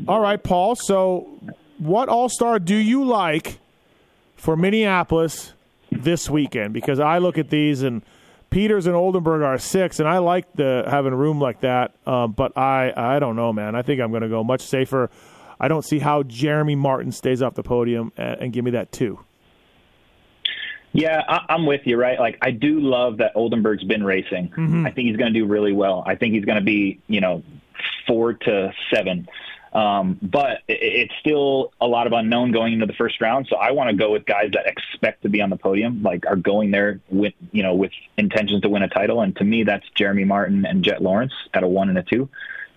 [0.07, 0.75] all right, Paul.
[0.75, 1.39] So,
[1.77, 3.59] what All Star do you like
[4.35, 5.53] for Minneapolis
[5.91, 6.73] this weekend?
[6.73, 8.01] Because I look at these and
[8.49, 11.95] Peters and Oldenburg are six, and I like the having room like that.
[12.05, 13.75] Um, but I, I don't know, man.
[13.75, 15.09] I think I'm going to go much safer.
[15.63, 18.91] I don't see how Jeremy Martin stays off the podium and, and give me that
[18.91, 19.17] two.
[20.91, 22.19] Yeah, I, I'm with you, right?
[22.19, 24.51] Like, I do love that Oldenburg's been racing.
[24.85, 26.03] I think he's going to do really well.
[26.05, 27.43] I think he's going to be, you know,
[28.05, 29.29] four to seven.
[29.71, 33.47] Um, but it, it's still a lot of unknown going into the first round.
[33.49, 36.25] So I want to go with guys that expect to be on the podium, like
[36.27, 39.21] are going there with, you know, with intentions to win a title.
[39.21, 42.27] And to me, that's Jeremy Martin and Jett Lawrence at a one and a two.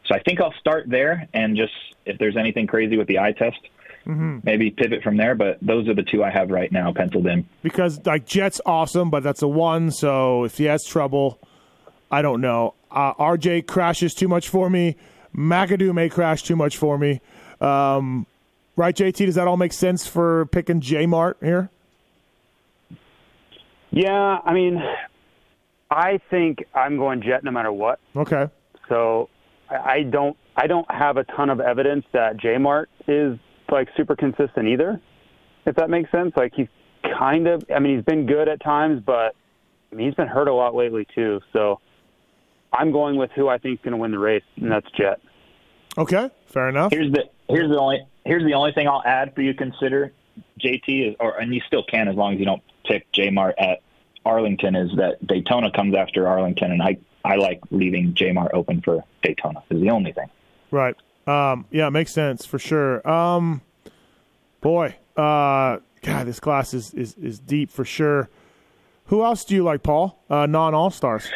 [0.08, 1.72] So I think I'll start there and just
[2.04, 3.58] if there's anything crazy with the eye test,
[4.06, 5.34] maybe pivot from there.
[5.34, 7.46] But those are the two I have right now penciled in.
[7.62, 9.90] because like Jett's awesome, but that's a one.
[9.90, 11.40] So if he has trouble,
[12.10, 12.74] I don't know.
[12.90, 14.96] Uh, RJ crashes too much for me.
[15.34, 17.20] McAdoo may crash too much for me.
[17.60, 18.26] Um,
[18.76, 19.26] right, JT?
[19.26, 21.68] Does that all make sense for picking J Mart here?
[23.90, 24.82] Yeah, I mean,
[25.90, 27.98] I think I'm going Jett no matter what.
[28.14, 28.48] Okay.
[28.88, 29.28] So
[29.70, 33.38] I I don't I don't have a ton of evidence that J-Mart is
[33.70, 35.00] like super consistent either.
[35.66, 36.68] If that makes sense, like he's
[37.18, 39.34] kind of I mean he's been good at times, but
[39.92, 41.40] I mean he's been hurt a lot lately too.
[41.52, 41.80] So
[42.72, 45.20] I'm going with who I think is going to win the race, and that's Jett.
[45.98, 46.30] Okay.
[46.46, 46.92] Fair enough.
[46.92, 50.12] Here's the here's the only here's the only thing I'll add for you to consider.
[50.60, 53.54] JT is, or and you still can as long as you don't pick J Mart
[53.58, 53.80] at
[54.24, 54.76] Arlington.
[54.76, 59.02] Is that Daytona comes after Arlington, and I I like leaving J Mart open for
[59.22, 59.62] Daytona.
[59.70, 60.30] Is the only thing.
[60.70, 60.94] Right.
[61.26, 63.06] Um, yeah, makes sense for sure.
[63.08, 63.62] Um,
[64.60, 68.28] boy, uh, God, this class is, is, is deep for sure.
[69.06, 70.22] Who else do you like, Paul?
[70.30, 71.28] Uh, non All Stars.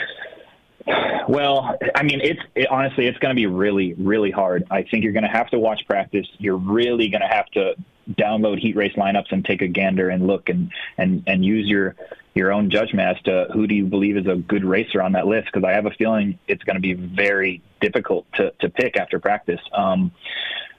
[1.29, 4.67] Well, I mean, it's it, honestly, it's going to be really, really hard.
[4.71, 6.27] I think you're going to have to watch practice.
[6.39, 7.75] You're really going to have to
[8.11, 11.97] download heat race lineups and take a gander and look and and and use your
[12.35, 15.27] your own judgment as to who do you believe is a good racer on that
[15.27, 15.47] list.
[15.53, 19.19] Because I have a feeling it's going to be very difficult to to pick after
[19.19, 19.61] practice.
[19.73, 20.13] Um,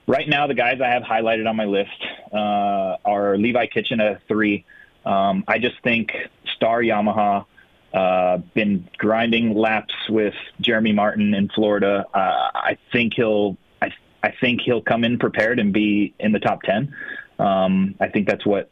[0.06, 1.90] right now, the guys I have highlighted on my list
[2.32, 4.64] uh, are Levi Kitchen at three.
[5.04, 6.12] Um, I just think
[6.56, 7.44] Star Yamaha
[7.92, 12.06] uh, been grinding laps with Jeremy Martin in Florida.
[12.14, 12.18] Uh,
[12.54, 13.56] I think he'll
[14.22, 16.94] I, think he'll come in prepared and be in the top ten.
[17.38, 18.70] Um, I think that's what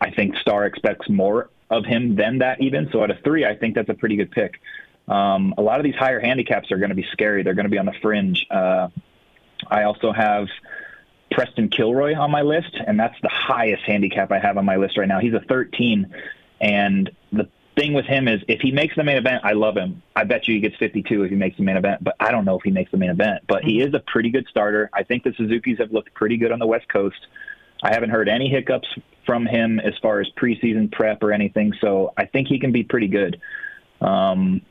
[0.00, 2.88] I think Star expects more of him than that even.
[2.92, 4.60] So at a three, I think that's a pretty good pick.
[5.08, 7.42] Um, a lot of these higher handicaps are going to be scary.
[7.42, 8.46] They're going to be on the fringe.
[8.50, 8.88] Uh,
[9.68, 10.48] I also have
[11.30, 14.98] Preston Kilroy on my list, and that's the highest handicap I have on my list
[14.98, 15.20] right now.
[15.20, 16.12] He's a 13,
[16.60, 20.02] and the thing with him is if he makes the main event, I love him.
[20.14, 22.44] I bet you he gets 52 if he makes the main event, but I don't
[22.44, 23.44] know if he makes the main event.
[23.46, 24.90] But he is a pretty good starter.
[24.92, 27.26] I think the Suzuki's have looked pretty good on the West Coast.
[27.82, 28.88] I haven't heard any hiccups
[29.26, 32.82] from him as far as preseason prep or anything, so I think he can be
[32.82, 33.40] pretty good.
[34.00, 34.62] Um,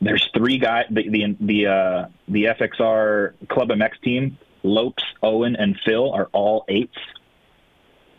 [0.00, 0.86] there's three guys.
[0.90, 6.64] The the the, uh, the FXR Club MX team, Lopes, Owen, and Phil are all
[6.68, 6.96] eights.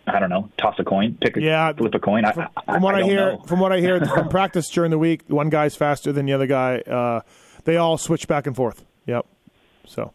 [0.08, 0.50] I don't know.
[0.60, 1.18] Toss a coin.
[1.22, 1.74] Pick a Yeah.
[1.74, 2.26] flip a coin.
[2.26, 3.38] I, From what I, don't hear, know.
[3.48, 6.48] from what I hear from practice during the week, one guy's faster than the other
[6.48, 6.78] guy.
[6.80, 7.22] Uh,
[7.64, 8.84] they all switch back and forth.
[9.08, 9.26] Yep.
[9.88, 10.14] So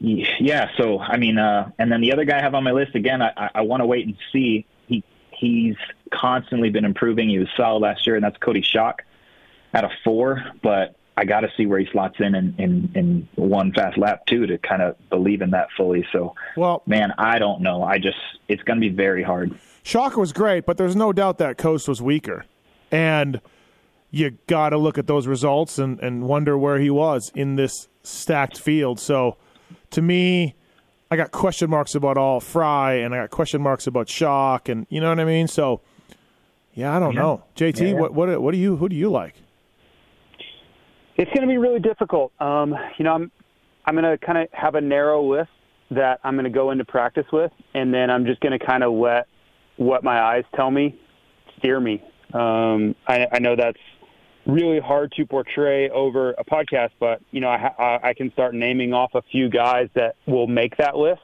[0.00, 2.94] Yeah, so I mean, uh, and then the other guy I have on my list
[2.94, 3.22] again.
[3.22, 4.66] I, I want to wait and see.
[4.86, 5.76] He he's
[6.12, 7.28] constantly been improving.
[7.28, 9.00] He was solid last year, and that's Coty Schock
[9.72, 10.44] at a four.
[10.62, 14.24] But I got to see where he slots in, in in in one fast lap
[14.26, 16.06] too to kind of believe in that fully.
[16.12, 17.82] So, well, man, I don't know.
[17.82, 18.16] I just
[18.48, 19.58] it's going to be very hard.
[19.84, 22.44] Schock was great, but there's no doubt that Coast was weaker,
[22.90, 23.40] and
[24.10, 27.88] you got to look at those results and and wonder where he was in this
[28.02, 28.98] stacked field.
[28.98, 29.36] So
[29.90, 30.54] to me,
[31.10, 34.86] I got question marks about all Fry, and I got question marks about Schock, and
[34.88, 35.46] you know what I mean.
[35.46, 35.82] So,
[36.74, 37.20] yeah, I don't Yeah.
[37.20, 37.42] know.
[37.54, 37.92] JT, Yeah.
[38.00, 39.34] what what what do you who do you like?
[41.16, 42.32] It's going to be really difficult.
[42.40, 43.30] Um, you know, I'm
[43.84, 45.50] I'm going to kind of have a narrow list
[45.90, 48.82] that I'm going to go into practice with, and then I'm just going to kind
[48.82, 49.26] of let
[49.76, 50.98] what my eyes tell me
[51.58, 52.02] steer me.
[52.32, 53.78] Um, I, I know that's
[54.46, 58.54] really hard to portray over a podcast, but you know, I, I I can start
[58.54, 61.20] naming off a few guys that will make that list.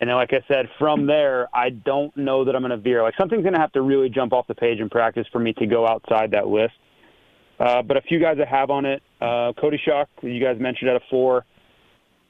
[0.00, 3.04] And then, like I said, from there, I don't know that I'm going to veer.
[3.04, 5.52] Like something's going to have to really jump off the page in practice for me
[5.54, 6.74] to go outside that list.
[7.60, 10.90] Uh, but a few guys I have on it, uh, Coty Schock, you guys mentioned
[10.90, 11.44] at a four.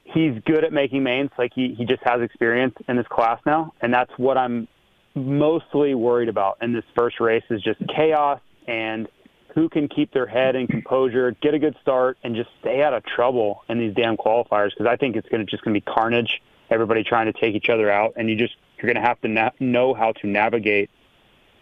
[0.03, 1.31] He's good at making mains.
[1.37, 4.67] Like he, he just has experience in this class now, and that's what I'm
[5.15, 9.07] mostly worried about in this first race is just chaos and
[9.55, 12.93] who can keep their head and composure, get a good start, and just stay out
[12.93, 14.69] of trouble in these damn qualifiers.
[14.69, 16.41] Because I think it's going to just going to be carnage.
[16.69, 19.27] Everybody trying to take each other out, and you just you're going to have to
[19.27, 20.91] na- know how to navigate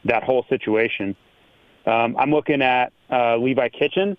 [0.06, 1.15] that whole situation.
[1.86, 4.17] Um, I'm looking at uh, Levi Kitchen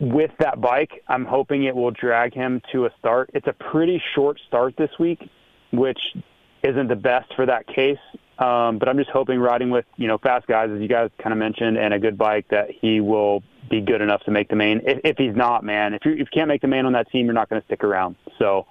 [0.00, 1.02] with that bike.
[1.08, 3.30] I'm hoping it will drag him to a start.
[3.34, 5.20] It's a pretty short start this week,
[5.72, 5.98] which
[6.62, 7.98] isn't the best for that case.
[8.38, 11.32] Um, but I'm just hoping riding with you know fast guys, as you guys kind
[11.32, 14.56] of mentioned, and a good bike that he will be good enough to make the
[14.56, 14.82] main.
[14.84, 17.10] If, if he's not, man, if you if you can't make the main on that
[17.10, 18.16] team, you're not going to stick around.
[18.38, 18.66] So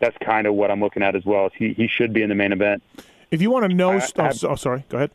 [0.00, 1.50] that's kind of what I'm looking at as well.
[1.54, 2.82] He he should be in the main event.
[3.30, 5.10] If you want to know, I- oh, I- oh, sorry, go ahead.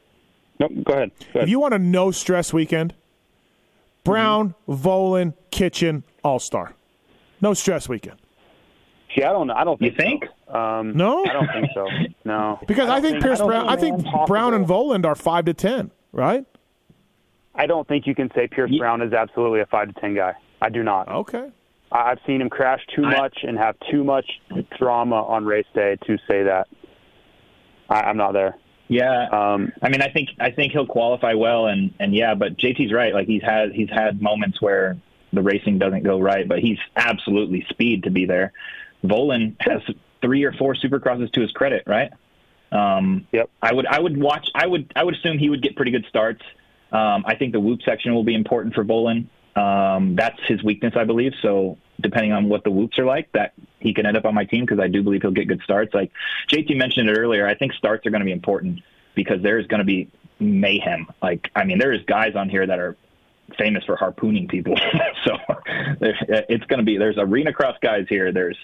[0.59, 1.11] Nope, go ahead.
[1.19, 1.43] Go ahead.
[1.43, 2.93] If you want a no stress weekend,
[4.09, 6.73] Brown, Vohland, Kitchen, All Star,
[7.41, 8.17] no stress weekend.
[9.15, 9.49] See, I don't.
[9.49, 10.21] I don't Think You think.
[10.21, 10.31] think?
[10.47, 10.55] So.
[10.55, 11.25] Um, No?
[11.25, 11.87] I don't think so.
[12.23, 14.65] No, Because I, don't think Pierce don't Brown, I think it's Brown and.
[14.65, 16.45] Vohland are five to ten, right?
[17.55, 20.13] I don't think you can say Pierce Ye- Brown is absolutely a five to ten
[20.15, 20.33] guy.
[20.61, 21.07] I do not.
[21.09, 21.49] Okay.
[21.91, 24.25] I- I've seen him crash too I- much and have too much
[24.77, 26.67] drama on race day to say that.
[27.89, 28.55] I, I'm not there.
[28.87, 32.55] Yeah, Um, I mean, I think I think he'll qualify well, and and yeah, but
[32.57, 33.13] JT's right.
[33.13, 34.97] Like he's had he's had moments where
[35.33, 38.53] the racing doesn't go right, but he's absolutely speed to be there.
[39.03, 39.81] Vohland has
[40.21, 42.11] three or four supercrosses to his credit, right?
[42.71, 43.49] Um, Yep.
[43.61, 44.49] I would I would watch.
[44.53, 46.43] I would I would assume he would get pretty good starts.
[46.91, 49.27] Um, I think the whoop section will be important for Vohland.
[49.57, 51.33] Um, that's his weakness, I believe.
[51.41, 53.53] So depending on what the whoops are like, that
[53.85, 55.93] he can end up on my team because I do believe he'll get good starts.
[55.93, 56.11] Like
[56.51, 58.81] JT mentioned it earlier, I think starts are going to be important
[59.13, 61.07] because there's going to be mayhem.
[61.21, 62.97] Like I mean, there's guys on here that are
[63.57, 64.75] famous for harpooning people.
[65.25, 65.37] so
[65.99, 66.17] there-
[66.49, 68.31] it's going to be there's arena cross guys here.
[68.31, 68.57] There's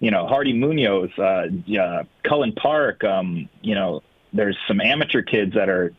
[0.00, 3.04] you know Hardy Munoz, uh, yeah, Cullen Park.
[3.04, 5.94] Um, you know, there's some amateur kids that are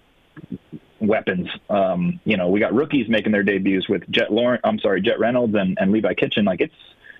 [0.99, 1.47] weapons.
[1.69, 4.61] Um, you know, we got rookies making their debuts with Jett Lawrence.
[4.63, 6.45] I'm sorry, Jett Reynolds and, and Levi Kitchen.
[6.45, 6.75] Like it's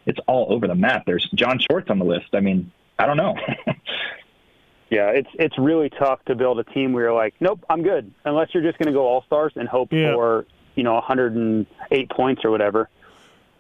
[0.06, 1.04] it's all over the map.
[1.06, 2.28] There's John Shorts on the list.
[2.34, 3.36] I mean, I don't know.
[4.90, 8.14] yeah, it's it's really tough to build a team where you're like, nope, I'm good.
[8.24, 10.14] Unless you're just going to go all stars and hope Yeah.
[10.14, 12.90] for you know 108 points or whatever.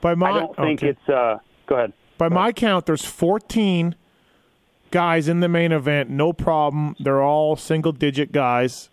[0.01, 0.89] By my I don't think okay.
[0.89, 1.09] it's.
[1.09, 1.93] uh Go ahead.
[2.19, 3.95] by my count, there's 14
[4.91, 6.11] guys in the main event.
[6.11, 6.95] No problem.
[6.99, 8.91] They're all single digit guys.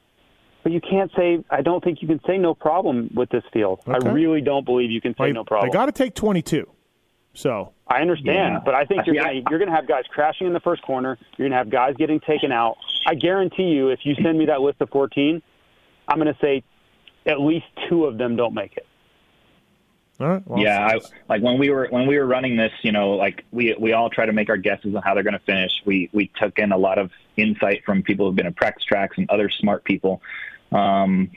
[0.63, 1.45] But you can't say.
[1.51, 3.81] I don't think you can say no problem with this field.
[3.87, 4.09] Okay.
[4.09, 5.69] I really don't believe you can say Like, no problem.
[5.69, 6.67] They got to take 22.
[7.35, 8.61] So I understand, Yeah.
[8.65, 10.61] but I think you're See, I- gonna, you're going to have guys crashing in the
[10.61, 11.17] first corner.
[11.37, 12.77] You're going to have guys getting taken out.
[13.07, 15.43] I guarantee you, if you send me that list of 14,
[16.09, 16.63] I'm going to say
[17.27, 18.87] at least two of them don't make it.
[20.21, 20.43] all right.
[20.47, 23.45] Well, yeah, I, like when we were when we were running this, you know, like
[23.51, 25.73] we we all try to make our guesses on how they're going to finish.
[25.87, 29.17] We we took in a lot of insight from people who've been at practice tracks
[29.17, 30.21] and other smart people.
[30.71, 31.31] Um,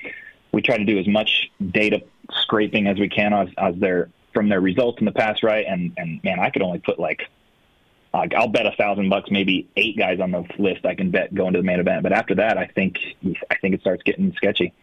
[0.52, 4.50] we try to do as much data scraping as we can as, as their from
[4.50, 5.66] their results in the past, right?
[5.68, 7.24] And and man, I could only put like
[8.14, 11.34] like I'll bet a thousand bucks, maybe eight guys on the list I can bet
[11.34, 12.04] going to the main event.
[12.04, 13.00] But after that, I think
[13.50, 14.74] I think it starts getting sketchy.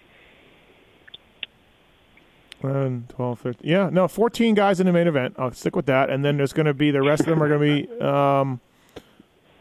[2.61, 3.69] 10, 12, 15.
[3.71, 5.35] Yeah, no, 14 guys in the main event.
[5.37, 6.11] I'll stick with that.
[6.11, 8.61] And then there's going to be the rest of them are going to be um,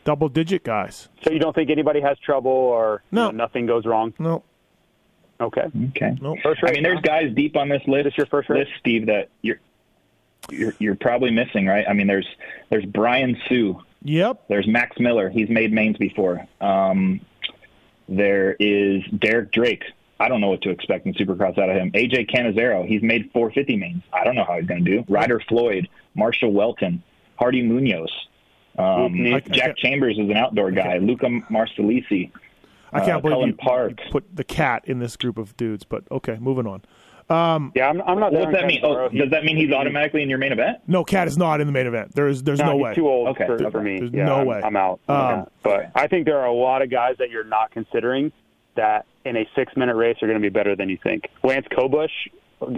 [0.04, 1.10] double digit guys.
[1.24, 3.26] So you don't think anybody has trouble or you No.
[3.32, 4.14] know, nothing goes wrong?
[4.20, 4.44] No,
[5.40, 5.64] Okay.
[5.90, 6.16] Okay.
[6.22, 6.38] no.
[6.44, 8.04] First I mean, there's guys deep on this list.
[8.04, 8.68] This your first race?
[8.68, 9.08] list, Steve.
[9.08, 9.60] That you're.
[10.50, 11.86] You're, you're probably missing, right?
[11.88, 12.28] I mean, there's
[12.70, 14.46] there's Brian Sue, Yep.
[14.50, 15.30] there's Max Miller.
[15.30, 16.46] He's made mains before.
[16.60, 17.22] Um,
[18.10, 19.84] there is Derek Drake.
[20.20, 21.92] I don't know what to expect in Supercross out of him.
[21.94, 22.84] AJ Catanzaro.
[22.84, 24.04] He's made 450 mains.
[24.14, 25.06] I don't know how he's going to do.
[25.08, 27.02] Ryder Floyd, Marshall Welton,
[27.38, 28.12] Hardy Munoz.
[28.78, 29.52] Um, Luke Neese.
[29.52, 30.98] Jack Chambers is an outdoor guy.
[30.98, 32.32] Luca Marsalisi.
[32.94, 33.92] I can't Uh, believe Cullen you, Park.
[34.06, 36.82] you put the cat in this group of dudes, but okay, moving on.
[37.76, 38.32] Yeah, I'm, I'm not.
[38.34, 38.82] What's down that mean?
[38.84, 39.10] Oh, Catanzaro.
[39.10, 40.80] does that mean he's automatically in your main event?
[40.88, 42.14] No, cat is not in the main event.
[42.14, 42.94] There's there's no, he's way.
[42.96, 43.46] too old Okay.
[43.46, 44.00] for, for me.
[44.00, 44.62] There's yeah, no I'm, way.
[44.64, 45.00] I'm out.
[45.08, 45.46] Um, Yeah.
[45.64, 48.32] But I think there are a lot of guys that you're not considering
[48.76, 51.26] that in a six minute race are going to be better than you think.
[51.44, 52.10] Lance Kobusch,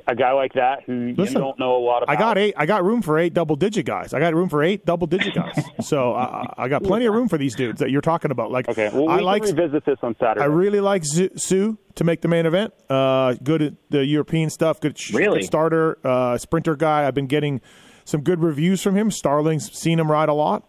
[0.08, 2.16] a guy like that who Listen, you don't know a lot about.
[2.16, 2.54] I got eight.
[2.58, 4.14] I got room for eight double digit guys.
[4.14, 5.62] I got room for eight double digit guys.
[5.82, 8.52] so I, I got plenty of room for these dudes that you're talking about.
[8.52, 10.42] Like Okay, well, we I can like revisit this on Saturday.
[10.42, 12.74] I really like Zu- Hsu to make the main event.
[12.90, 14.80] Uh, good at the European stuff.
[14.80, 15.40] Good, Really?
[15.40, 17.08] good starter, uh, sprinter guy.
[17.08, 17.62] I've been getting
[18.06, 19.12] some good reviews from him.
[19.12, 20.64] Starling's seen him ride a lot,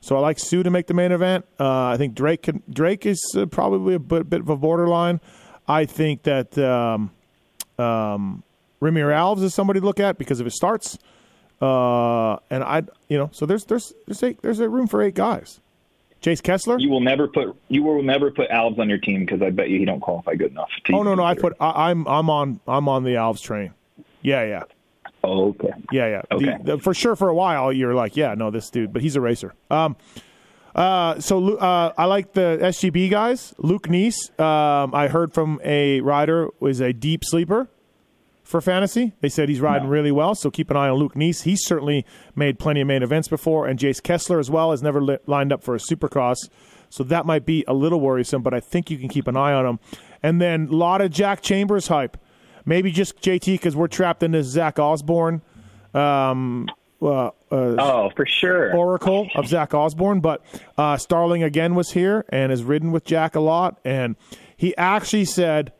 [0.00, 1.44] so I like Hsu to make the main event.
[1.58, 5.20] Uh, I think Drake can, Drake is uh, probably a bit, bit of a borderline.
[5.68, 7.12] I think that um,
[7.78, 8.42] um,
[8.80, 10.98] Remy Alves is somebody to look at because of his starts.
[11.60, 15.14] Uh, and I, you know, so there's there's there's eight, there's a room for eight
[15.14, 15.60] guys.
[16.22, 16.78] Chase Kessler.
[16.78, 19.68] You will never put you will never put Alves on your team because I bet
[19.70, 20.70] you he don't qualify good enough.
[20.92, 23.72] Oh no, no, I put I, I'm I'm on I'm on the Alves train.
[24.22, 24.62] Yeah, yeah,
[25.24, 25.70] Oh, okay.
[25.92, 26.22] yeah, yeah.
[26.30, 26.56] Okay.
[26.62, 29.20] the- for sure, for a while, you're like, yeah, no, this dude, but he's a
[29.20, 29.54] racer.
[29.70, 29.96] Um,
[30.74, 33.54] uh, so uh, I like the SGB guys.
[33.58, 37.68] Luke Neese, um, I heard from a rider was a deep sleeper
[38.50, 39.12] for fantasy.
[39.20, 41.44] They said he's riding really well, so keep an eye on Luke Neese.
[41.44, 45.00] He's certainly made plenty of main events before, and Jace Kessler as well has never
[45.00, 46.48] li- lined up for a Supercross,
[46.88, 48.42] so that might be a little worrisome.
[48.42, 49.78] But I think you can keep an eye on him.
[50.22, 52.16] And then a lot of Jack Chambers hype.
[52.66, 55.40] Maybe just JT because we're trapped in this Zach Osborne
[55.94, 56.66] um,
[57.00, 58.74] uh, uh, Oh, for sure.
[58.76, 60.44] oracle of Zach Osborne, but
[60.76, 64.16] uh, Starling again was here and has ridden with Jack a lot, and
[64.56, 65.72] he actually said,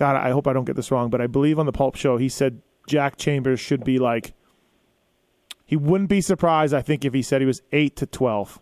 [0.00, 2.16] "God, I hope I don't get this wrong, but I believe on the Pulp Show
[2.16, 4.32] he said Jack Chambers should be like."
[5.64, 8.58] He wouldn't be surprised, I think, if he said he was eight to twelve.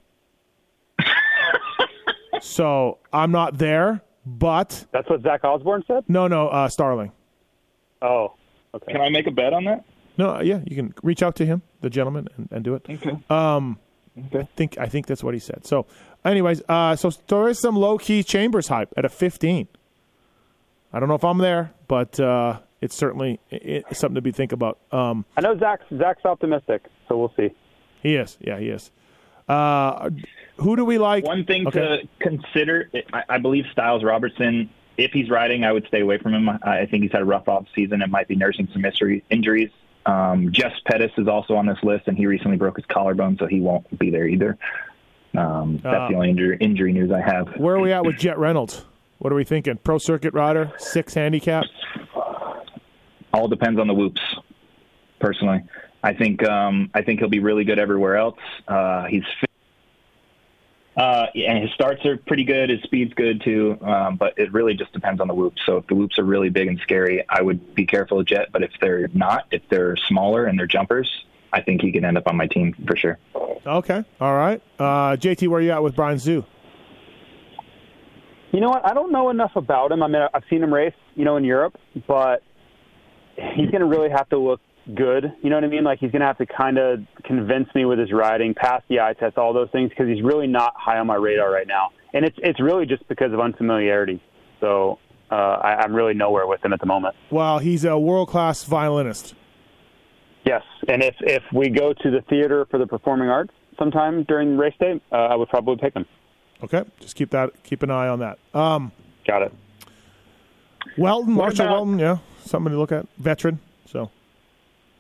[2.41, 6.05] so I'm not there, but That's what Zach Osborne said.
[6.09, 7.13] no, no, uh, Starling.
[8.03, 8.35] Oh,
[8.75, 8.93] okay.
[8.93, 9.85] Can I make a bet on that?
[10.19, 12.85] No, uh, yeah, you can reach out to him, the gentleman, and, and do it.
[12.89, 13.17] Okay.
[13.31, 13.79] Um,
[14.27, 14.41] Okay.
[14.41, 15.65] I think I think that's what he said.
[15.65, 15.87] So,
[16.25, 19.69] anyways, uh, so there is some low key Chambers hype at a 15.
[20.93, 24.53] I don't know if I'm there, but uh, it's certainly it's something to be think
[24.53, 24.79] about.
[24.93, 27.51] Um, I know Zach's Zach's optimistic, so we'll see.
[28.03, 28.91] he is, yeah, he is.
[29.49, 30.11] Uh,
[30.57, 31.25] who do we like?
[31.25, 31.81] One thing Okay.
[31.81, 34.71] to consider, I, I believe Stilez Robertson.
[34.99, 36.49] If he's riding, I would stay away from him.
[36.49, 39.23] I, I think he's had a rough off season and might be nursing some mystery
[39.31, 39.71] injuries.
[40.07, 43.47] Um, Jeff Pettis is also on this list, and he recently broke his collarbone, so
[43.47, 44.59] he won't be there either.
[45.37, 47.49] Um, that's Uh, the only injury, injury news I have.
[47.59, 48.85] Where are we at with Jett Reynolds?
[49.19, 49.77] What are we thinking?
[49.79, 51.65] Pro circuit rider, six handicap.
[53.33, 54.21] all depends on the whoops.
[55.21, 55.65] Personally,
[56.03, 58.39] I think um, I think he'll be really good everywhere else.
[58.69, 59.51] Uh, he's fit.
[60.97, 62.71] Uh, and his starts are pretty good.
[62.71, 65.63] His speed's good too, um, but it really just depends on the whoops.
[65.65, 68.51] So if the whoops are really big and scary, I would be careful of Jett.
[68.53, 71.09] But if they're not, if they're smaller and they're jumpers,
[71.53, 73.19] I think he can end up on my team for sure.
[73.67, 74.61] Okay, all right.
[74.79, 76.45] Uh, JT, where are you at with Brian Zoo?
[78.53, 78.87] You know what?
[78.87, 80.03] I don't know enough about him.
[80.03, 82.43] I mean, I've seen him race, you know, in Europe, but
[83.37, 84.61] he's going to really have to look
[84.95, 85.33] good.
[85.43, 85.85] You know what I mean?
[85.85, 89.01] Like he's going to have to kind of convince me with his riding, pass the
[89.01, 91.91] eye test, all those things, because he's really not high on my radar right now.
[92.15, 94.23] And it's it's really just because of unfamiliarity.
[94.61, 94.99] So
[95.31, 97.15] uh, I, I'm really nowhere with him at the moment.
[97.31, 99.35] Well, he's a world class violinist.
[100.47, 104.57] Yes, and if if we go to the theater for the performing arts sometime during
[104.57, 106.07] race day, uh, I would probably pick him.
[106.63, 108.39] Okay, just keep that keep an eye on that.
[108.55, 108.91] Um,
[109.27, 109.53] Got it.
[110.97, 113.07] Weltin, What Marshall about- Weltin, yeah, somebody to look at.
[113.19, 113.61] Veteran.
[113.87, 114.11] So,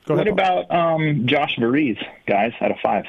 [0.06, 0.36] go What ahead.
[0.38, 0.60] Paul.
[0.62, 3.04] about um, Josh Varize, guys, out of five?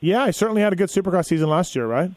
[0.00, 2.10] Yeah, he certainly had a good Supercross season last year, right?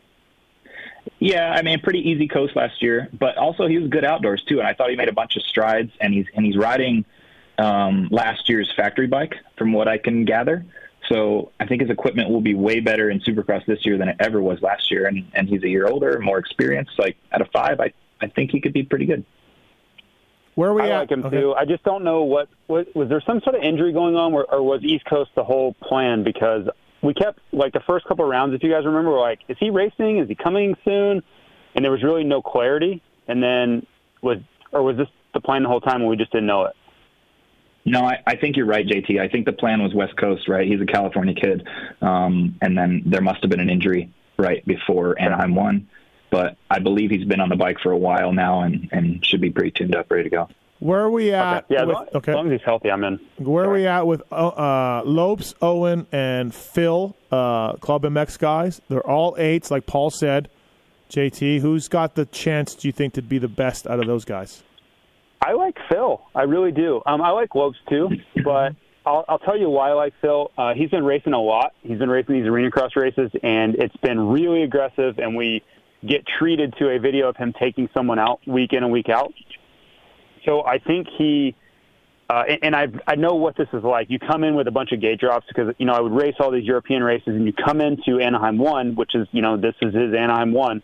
[1.19, 4.59] Yeah, I mean, pretty easy coast last year, but also he was good outdoors too.
[4.59, 7.05] And I thought he made a bunch of strides, and he's and he's riding
[7.57, 10.65] um, last year's factory bike, from what I can gather.
[11.09, 14.17] So I think his equipment will be way better in Supercross this year than it
[14.19, 15.05] ever was last year.
[15.07, 16.93] And and he's a year older, more experienced.
[16.97, 19.25] Like out of five, I I think he could be pretty good.
[20.55, 20.99] Where are we I at?
[20.99, 21.39] like him Okay.
[21.41, 21.53] too.
[21.53, 24.45] I just don't know what, what was there some sort of injury going on, or,
[24.53, 26.23] or was East Coast the whole plan?
[26.23, 26.67] Because
[27.01, 29.57] we kept like the first couple of rounds, if you guys remember, we're like, is
[29.59, 30.19] he racing?
[30.19, 31.23] Is he coming soon?
[31.75, 33.01] And there was really no clarity.
[33.27, 33.87] And then
[34.21, 34.37] was
[34.71, 36.75] or was this the plan the whole time, and we just didn't know it?
[37.85, 39.19] No, I, I think you're right, JT.
[39.19, 40.65] I think the plan was West Coast, right?
[40.67, 41.67] He's a California kid,
[42.01, 45.87] um, and then there must have been an injury right before Anaheim won.
[46.31, 49.41] But I believe he's been on the bike for a while now and, and should
[49.41, 50.49] be pretty tuned up, ready to go.
[50.79, 51.65] Where are we at?
[51.69, 52.31] Yeah, as with- long, okay.
[52.31, 53.19] as long as he's healthy, I'm in.
[53.37, 58.81] Where are we at with uh, uh, Lopes, Owen, and Phil, uh, Club MX guys?
[58.89, 60.49] They're all eights, like Paul said.
[61.09, 64.25] JT, who's got the chance, do you think, to be the best out of those
[64.25, 64.63] guys?
[65.43, 66.21] I like Phil.
[66.33, 67.01] I really do.
[67.05, 68.09] Um, I like Lopes too,
[68.45, 68.75] but
[69.05, 70.51] I'll, I'll tell you why I like Phil.
[70.57, 71.73] Uh, he's been racing a lot.
[71.81, 75.19] He's been racing these arena cross races, and it's been really aggressive.
[75.19, 75.61] And we
[76.07, 79.33] get treated to a video of him taking someone out week in and week out.
[80.45, 81.55] So I think he,
[82.29, 84.09] uh, and, and I I know what this is like.
[84.09, 86.35] You come in with a bunch of gate drops because you know I would race
[86.39, 89.75] all these European races, and you come into Anaheim one, which is you know this
[89.81, 90.81] is his Anaheim one,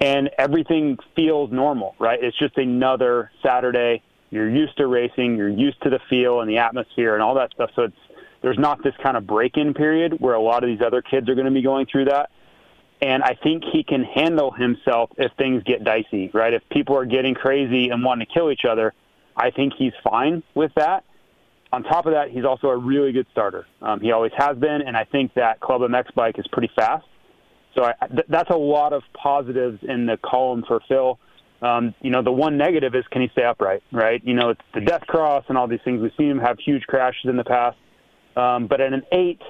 [0.00, 2.22] and everything feels normal, right?
[2.22, 4.02] It's just another Saturday.
[4.30, 7.52] You're used to racing, you're used to the feel and the atmosphere and all that
[7.52, 7.70] stuff.
[7.74, 7.96] So it's
[8.40, 11.34] there's not this kind of break-in period where a lot of these other kids are
[11.34, 12.30] going to be going through that.
[13.00, 16.52] And I think he can handle himself if things get dicey, right?
[16.52, 18.92] If people are getting crazy and wanting to kill each other,
[19.36, 21.04] I think he's fine with that.
[21.72, 23.66] On top of that, he's also a really good starter.
[23.82, 27.06] Um, he always has been, and I think that Club MX bike is pretty fast.
[27.78, 31.18] So I, th- that's a lot of positives in the column for Phil.
[31.62, 34.20] Um, you know, the one negative is can he stay upright, right?
[34.24, 36.02] You know, it's the death cross and all these things.
[36.02, 37.76] We've seen him have huge crashes in the past.
[38.36, 39.40] Um, but at an eight,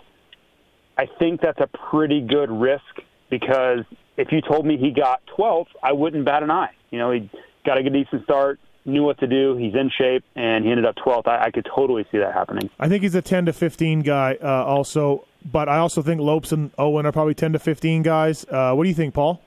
[0.98, 2.82] I think that's a pretty good risk
[3.30, 3.84] because
[4.18, 6.72] if you told me he got 12th, I wouldn't bat an eye.
[6.90, 7.30] You know, he
[7.64, 10.86] got a good decent start, knew what to do, he's in shape, and he ended
[10.86, 11.28] up 12th.
[11.28, 12.68] I, I could totally see that happening.
[12.80, 16.50] I think he's a 10 to 15 guy uh, also, but I also think Lopes
[16.52, 18.44] and Owen are probably 10 to 15 guys.
[18.50, 19.40] Uh, what do you think, Paul?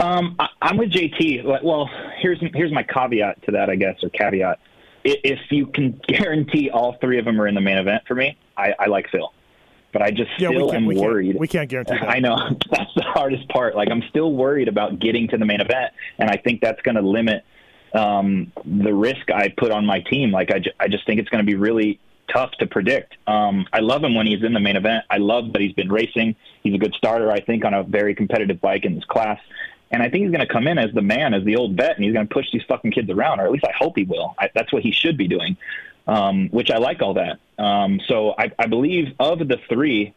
[0.00, 1.44] Um, I, I'm with JT.
[1.62, 1.88] Well,
[2.18, 4.58] here's here's my caveat to that, I guess, or caveat.
[5.04, 8.36] If you can guarantee all three of them are in the main event for me,
[8.56, 9.32] I, I like Phil.
[9.92, 11.36] But I just Yeah, we still can't- am we can't- worried.
[11.38, 12.08] we can't guarantee that.
[12.08, 12.36] I know
[12.70, 13.76] that's the hardest part.
[13.76, 16.94] Like I'm still worried about getting to the main event, and I think that's going
[16.96, 17.44] to limit
[17.94, 20.30] um, the risk I put on my team.
[20.30, 22.00] Like I, I just think it's going to be really
[22.32, 23.16] tough to predict.
[23.26, 25.04] Um, I love him when he's in the main event.
[25.10, 26.36] I love that he's been racing.
[26.62, 29.40] He's a good starter, I think, on a very competitive bike in this class.
[29.90, 31.96] And I think he's going to come in as the man, as the old vet,
[31.96, 34.04] and he's going to push these fucking kids around, or at least I hope he
[34.04, 34.34] will.
[34.38, 35.58] I, that's what he should be doing,
[36.06, 37.38] um, which I like all that.
[37.62, 40.14] Um, so I, I believe of the three,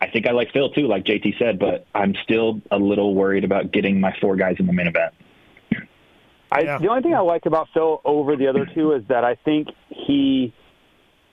[0.00, 3.44] I think I like Phil too, like JT said, but I'm still a little worried
[3.44, 5.12] about getting my four guys in the main event.
[6.52, 6.78] I, Yeah.
[6.78, 9.68] The only thing I like about Phil over the other two is that I think
[9.88, 10.52] he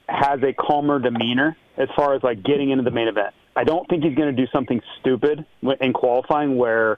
[0.08, 3.34] has a calmer demeanor as far as like getting into the main event.
[3.56, 5.46] I don't think he's going to do something stupid
[5.82, 6.98] in qualifying where,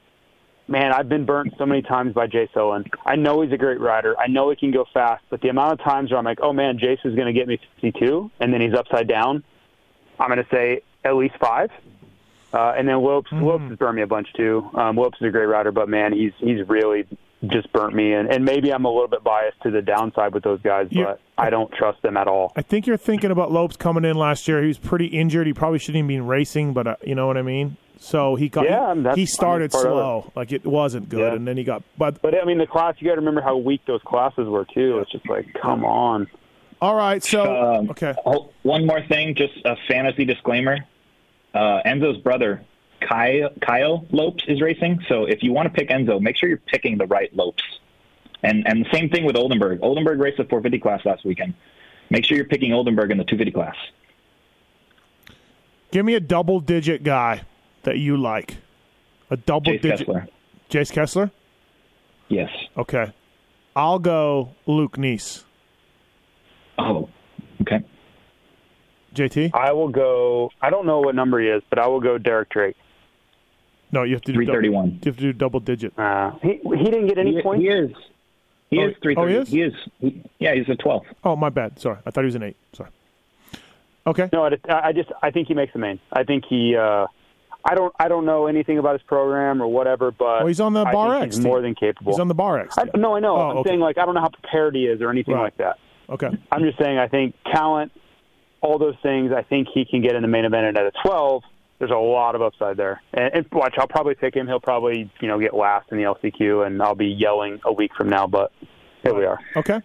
[0.68, 2.86] man, I've been burnt so many times by Jace Owen.
[3.06, 4.16] I know he's a great rider.
[4.20, 6.54] I know he can go fast, but the amount of times where I'm like, oh
[6.54, 9.44] man, Jace is going to get me 52, and then he's upside down,
[10.20, 11.72] I'm going to say at least five.
[12.54, 14.70] Uh, and then Lopes, Lopes has burned me a bunch too.
[14.74, 17.08] Um, Lopes is a great rider, but man, he's he's really
[17.48, 18.14] just burnt me.
[18.14, 21.04] And, and maybe I'm a little bit biased to the downside with those guys, Yeah.
[21.06, 22.54] but I don't trust them at all.
[22.56, 24.62] I think you're thinking about Lopes coming in last year.
[24.62, 25.48] He was pretty injured.
[25.48, 27.78] He probably shouldn't even been racing, but uh, you know what I mean.
[28.00, 29.74] So he got Yeah, that's- he I mean, started it.
[29.74, 31.34] slow, like it wasn't good, Yeah.
[31.36, 31.84] and then he got.
[31.98, 34.66] But But I mean, the class you got to remember how weak those classes were
[34.66, 35.00] too.
[35.00, 36.28] It's just like, come on.
[36.82, 37.44] all right, so
[37.76, 38.14] Um, okay,
[38.64, 40.78] One more thing, just a fantasy disclaimer.
[41.54, 42.64] Uh, Enzo's brother,
[43.02, 45.00] Kyle, Kyle Lopes, is racing.
[45.08, 47.64] So if you want to pick Enzo, make sure you're picking the right Lopes.
[48.44, 49.80] And and the same thing with Oldenburg.
[49.82, 51.54] Oldenburg raced the 450 class last weekend.
[52.10, 53.76] Make sure you're picking Oldenburg in the 250 class.
[55.92, 57.42] give me a double digit guy
[57.84, 58.58] that you like.
[59.30, 60.00] A double Chase digit.
[60.00, 60.28] Kessler.
[60.70, 61.32] Jace Kessler.
[62.30, 62.50] Yes.
[62.78, 63.12] Okay,
[63.76, 65.44] I'll go Luke Neese.
[66.78, 67.10] Oh,
[67.62, 67.84] okay.
[69.14, 69.52] JT.
[69.54, 70.52] I will go.
[70.62, 72.78] I don't know what number he is, but I will go Derek Drake.
[73.92, 74.86] No, you have to do double, 331.
[74.92, 75.98] you have to do double digit.
[75.98, 77.62] Uh, he he didn't get any He, points.
[77.64, 77.92] he is.
[78.70, 79.18] He Oh, is 330.
[79.18, 79.50] oh, he is?
[79.50, 79.74] He is.
[80.00, 81.04] He- yeah, he's a 12.
[81.26, 81.78] Oh, my bad.
[81.80, 82.56] Sorry, I thought he was an eight.
[82.74, 82.90] Sorry.
[84.08, 84.30] Okay.
[84.34, 86.00] No, I just, I just I think he makes the main.
[86.12, 86.76] I think he.
[86.76, 87.06] Uh,
[87.64, 90.74] I don't I don't know anything about his program or whatever, but Well, he's on
[90.74, 91.52] the I Bar think X He's team.
[91.52, 92.12] more than capable.
[92.12, 92.76] He's on the Bar X.
[92.80, 93.36] I, no, I know.
[93.38, 93.70] Oh, I'm okay.
[93.70, 95.44] saying like I don't know how prepared he is or anything Right.
[95.44, 95.78] like that.
[96.10, 96.30] Okay.
[96.52, 97.92] I'm just saying I think talent,
[98.62, 99.32] all those things.
[99.32, 101.44] I think he can get in the main event and at a 12.
[101.82, 103.02] There's a lot of upside there.
[103.12, 104.46] And, and watch, I'll probably pick him.
[104.46, 107.96] He'll probably you know get last in the LCQ, and I'll be yelling a week
[107.96, 108.28] from now.
[108.28, 108.52] But
[109.02, 109.40] here we are.
[109.56, 109.80] Okay.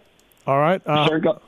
[0.45, 0.79] All right.
[0.85, 1.41] Uh, Circle,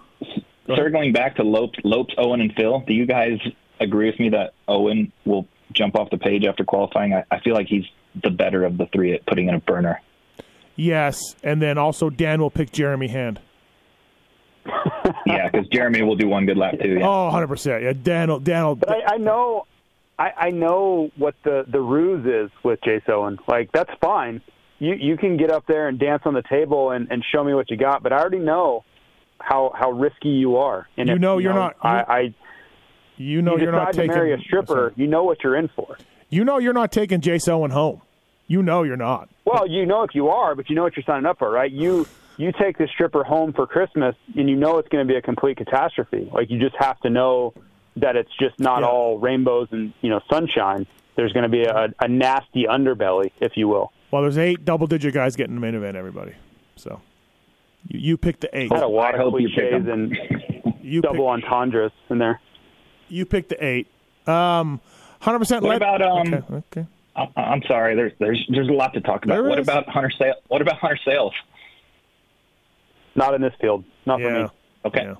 [0.65, 3.37] circling back to Lopes, Lopes, Owen, and Phil, do you guys
[3.79, 7.13] agree with me that Owen will jump off the page after qualifying?
[7.13, 7.85] I, I feel like he's
[8.23, 10.01] the better of the three at putting in a burner.
[10.75, 13.39] yes, and then also Dan will pick Jeremy Hand.
[15.27, 16.97] yeah, because Jeremy will do one good lap too.
[16.99, 17.07] Yeah.
[17.07, 17.83] Oh, 100 percent.
[17.83, 18.39] Yeah, Daniel.
[18.39, 18.75] Daniel.
[18.75, 19.67] But I, I know,
[20.19, 23.39] I, I know what the the ruse is with Jace Owen.
[23.47, 24.41] Like that's fine.
[24.77, 27.53] You you can get up there and dance on the table and, and show me
[27.53, 28.03] what you got.
[28.03, 28.83] But I already know
[29.39, 30.87] how how risky you are.
[30.97, 32.33] And You if, know you're not- I, I
[33.17, 34.93] you know you you're not decide to taking marry a stripper.
[34.95, 35.97] You know what you're in for.
[36.29, 38.01] You know you're not taking Jace Owen home.
[38.47, 39.29] You know you're not.
[39.45, 41.71] Well, you know if you are, but you know what you're signing up for, right?
[41.71, 42.07] You
[42.37, 45.21] you take the stripper home for Christmas, and you know it's going to be a
[45.21, 46.29] complete catastrophe.
[46.33, 47.53] Like you just have to know
[47.97, 48.87] that it's just not Yeah.
[48.87, 50.85] all rainbows and you know sunshine.
[51.15, 53.91] There's going to be a, a nasty underbelly, if you will.
[54.11, 55.97] Well, there's eight double-digit guys getting the main event.
[55.97, 56.31] Everybody.
[56.77, 57.01] So
[57.87, 58.71] you, you pick the eight.
[58.71, 60.17] Had a lot I of hope you pick and
[60.81, 62.39] You double pick, entendres in there.
[63.09, 63.87] You pick the eight.
[64.27, 64.79] Um,
[65.21, 65.39] 100.
[65.39, 66.53] percent What about, um, Okay.
[66.55, 66.87] okay.
[67.15, 67.95] I- I'm sorry.
[67.95, 69.33] There's there's there's a lot to talk about.
[69.35, 69.67] There What is.
[69.67, 70.35] about Hunter Sale?
[70.47, 71.33] What about Hunter Sayles?
[73.15, 73.83] Not in this field.
[74.05, 74.47] Not for me.
[74.85, 75.03] Okay.
[75.03, 75.15] Yeah.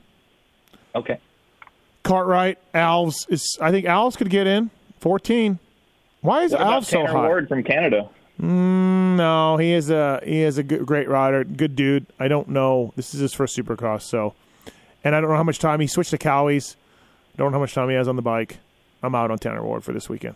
[0.95, 1.19] Okay.
[2.09, 3.55] Cartwright, Alves is.
[3.61, 5.59] I think Alves could get in 14.
[6.21, 7.27] Why is What Alves so Tanner high?
[7.27, 8.09] Ward from Canada?
[8.39, 12.07] No, he is a he is a good, great rider, good dude.
[12.19, 12.93] I don't know.
[12.95, 14.33] This is his first Supercross, so,
[15.03, 16.75] and I don't know how much time he switched to Cowies.
[17.37, 18.57] Don't know how much time he has on the bike.
[19.03, 20.35] I'm out on Tanner Ward for this weekend.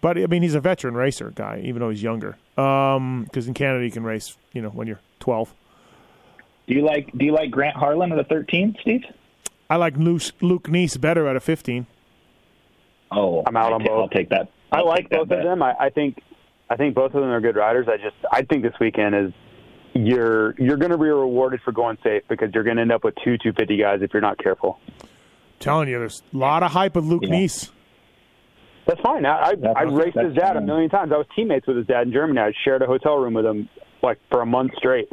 [0.00, 2.38] But I mean, he's a veteran racer guy, even though he's younger.
[2.56, 5.52] Um, because in Canada you can race, you know, when you're 12.
[6.68, 9.02] Do you like Do you like Grant Harlan at a 13, Steve?
[9.70, 11.86] I like Luke, Luke Neese better at a 15.
[13.10, 13.90] Oh, I'm out I on both.
[13.90, 14.48] I'll take that.
[14.72, 15.38] I I'll like both bet.
[15.38, 15.62] of them.
[15.62, 16.18] I, I think
[16.70, 17.86] I think both of them are good riders.
[17.88, 19.32] I just I think this weekend is
[19.94, 23.04] you're you're going to be rewarded for going safe because you're going to end up
[23.04, 24.78] with two 250 guys if you're not careful.
[25.58, 27.30] telling you, there's a lot of hype with Luke Yeah.
[27.34, 27.70] Neese.
[28.86, 29.24] That's fine.
[29.26, 31.12] I I, I raced his that's dad a million times.
[31.12, 32.40] I was teammates with his dad in Germany.
[32.40, 33.68] I shared a hotel room with him
[34.02, 35.08] like for a month straight.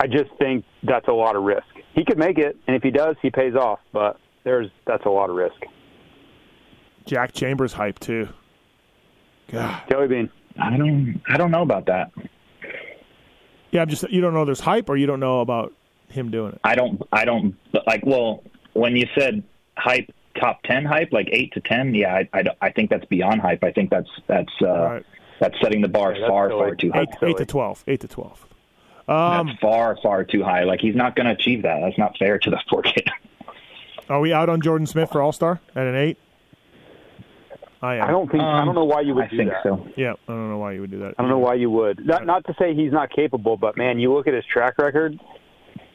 [0.00, 1.66] I just think that's a lot of risk.
[1.94, 3.80] He could make it, and if he does, he pays off.
[3.92, 5.60] But there's that's a lot of risk.
[7.04, 8.28] Jack Chambers hype too.
[9.50, 9.82] God.
[9.90, 10.30] Joey Bean.
[10.58, 11.20] I don't.
[11.28, 12.12] I don't know about that.
[13.72, 15.72] Yeah, I'm just you don't know there's hype or you don't know about
[16.08, 16.60] him doing it.
[16.64, 17.02] I don't.
[17.12, 17.54] I don't
[17.86, 18.04] like.
[18.06, 18.42] Well,
[18.72, 19.42] when you said
[19.76, 23.40] hype, top ten hype, like eight to ten, yeah, I, I, I think that's beyond
[23.42, 23.62] hype.
[23.62, 25.06] I think that's that's uh, right.
[25.40, 26.60] that's setting the bar Yeah, far silly.
[26.60, 27.02] far too high.
[27.02, 27.84] Eight, eight to twelve.
[27.86, 28.46] Eight to twelve.
[29.08, 30.64] Um, that's far far too high.
[30.64, 31.80] Like he's not going to achieve that.
[31.80, 33.08] That's not fair to the poor kid.
[34.08, 36.18] are we out on Jordon Smith for All Star at an eight?
[37.82, 38.02] I am.
[38.04, 39.62] I don't think I don't know why you would Um, I do think that.
[39.62, 39.86] so.
[39.96, 41.14] Yeah, I don't know why you would do that.
[41.18, 42.04] I don't know why you would.
[42.04, 45.18] Not not to say he's not capable, but man, you look at his track record.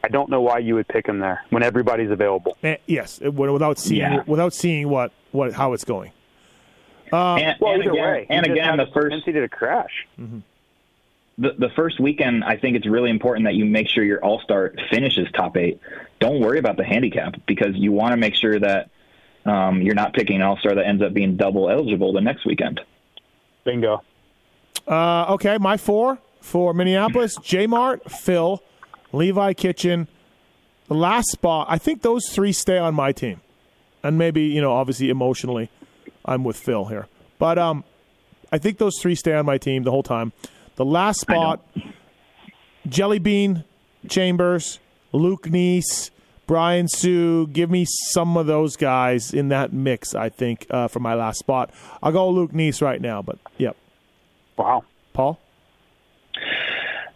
[0.04, 2.58] I don't know why you would pick him there when everybody's available.
[2.64, 4.24] Eh, yes, it without seeing Yeah.
[4.28, 6.12] without seeing what what how it's going.
[7.12, 10.08] and, Well, and either again, way, he and again, the a first propensity to crash.
[11.38, 14.40] The, the first weekend, I think it's really important that you make sure your All
[14.40, 15.80] Star finishes top eight.
[16.20, 18.90] Don't worry about the handicap because you want to make sure that
[19.46, 22.46] um, you're not picking an All Star that ends up being double eligible the next
[22.46, 22.82] weekend.
[23.64, 24.02] Bingo.
[24.88, 28.64] Uh, okay, my four for Minneapolis: J Mart, Phil,
[29.12, 30.08] Levi Kitchen.
[30.88, 33.42] The last spot, I think those three stay on my team,
[34.04, 35.72] and maybe you know, obviously emotionally,
[36.24, 37.08] I'm with Phil here,
[37.40, 37.84] but um,
[38.52, 40.32] I think those three stay on my team the whole time.
[40.76, 41.66] The last spot,
[42.88, 43.64] Jelly Bean,
[44.10, 44.80] Chambers,
[45.12, 46.12] Luke Neese,
[46.48, 47.48] Brian Hsu.
[47.48, 50.14] Give me some of those guys in that mix.
[50.14, 51.72] I think uh, for my last spot,
[52.04, 53.22] I'll go Luke Neese right now.
[53.22, 53.76] But yep,
[54.58, 54.84] Wow.
[55.14, 55.40] Paul.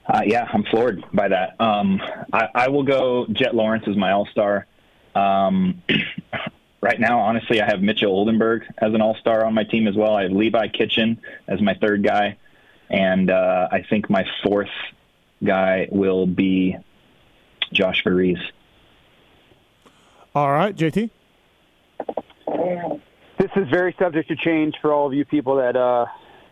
[0.08, 1.60] Uh, yeah, I'm floored by that.
[1.62, 2.02] Um,
[2.34, 4.66] I, I will go Jett Lawrence as my All Star.
[5.14, 5.84] Um,
[6.82, 9.96] right now, honestly, I have Mitchell Oldenburg as an All Star on my team as
[9.96, 10.16] well.
[10.16, 12.38] I have Levi Kitchen as my third guy,
[12.90, 14.70] and uh, I think my fourth
[15.44, 16.76] guy will be
[17.72, 18.42] Josh Varize.
[20.36, 21.10] All right, JT.
[23.40, 26.06] This is very subject to change for all of you people that uh,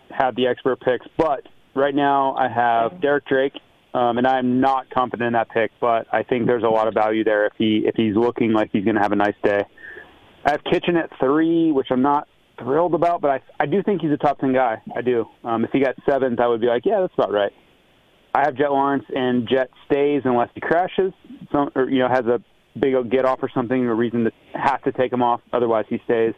[0.09, 1.05] have the expert picks.
[1.17, 3.53] But right now, I have Derek Drake,
[3.93, 5.71] um, and I'm not confident in that pick.
[5.81, 8.69] But I think there's a lot of value there if he if he's looking like
[8.71, 9.63] he's going to have a nice day.
[10.45, 12.27] I have Kitchen at three, which I'm not
[12.59, 14.81] thrilled about, but I I do think he's a top ten guy.
[14.95, 15.25] I do.
[15.43, 17.51] Um, if he got seventh, I would be like, yeah, that's about right.
[18.33, 21.13] I have Jett Lawrence, and Jett stays unless he crashes,
[21.51, 22.41] some, or you know has a
[22.79, 25.41] big old get off or something, a reason to have to take him off.
[25.51, 26.33] Otherwise, he stays.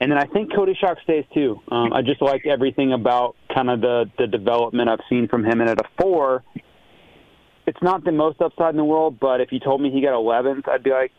[0.00, 1.60] And then I think Coty Schock stays too.
[1.70, 5.60] Um, I just like everything about kind of the the development I've seen from him.
[5.60, 6.42] And at a four,
[7.66, 10.14] it's not the most upside in the world, but if you told me he got
[10.14, 11.12] 11th, I'd be like,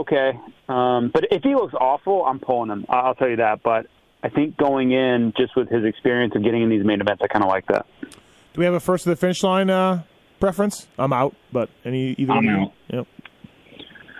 [0.00, 0.32] okay.
[0.68, 2.86] Um, but if he looks awful, I'm pulling him.
[2.88, 3.62] I- I'll tell you that.
[3.62, 3.86] But
[4.22, 7.26] I think going in just with his experience of getting in these main events, I
[7.28, 7.86] kind of like that.
[8.02, 10.02] Do we have a first to the finish line uh,
[10.40, 10.88] preference?
[10.98, 12.72] I'm out, but any either I'm one out.
[12.88, 13.06] Yep.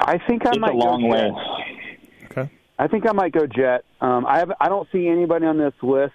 [0.00, 1.30] I think I It's might a long go way.
[1.30, 2.30] Jett.
[2.38, 2.50] Okay.
[2.78, 3.84] I think I might go Jett.
[4.00, 4.52] Um, I have.
[4.60, 6.12] I don't see anybody on this list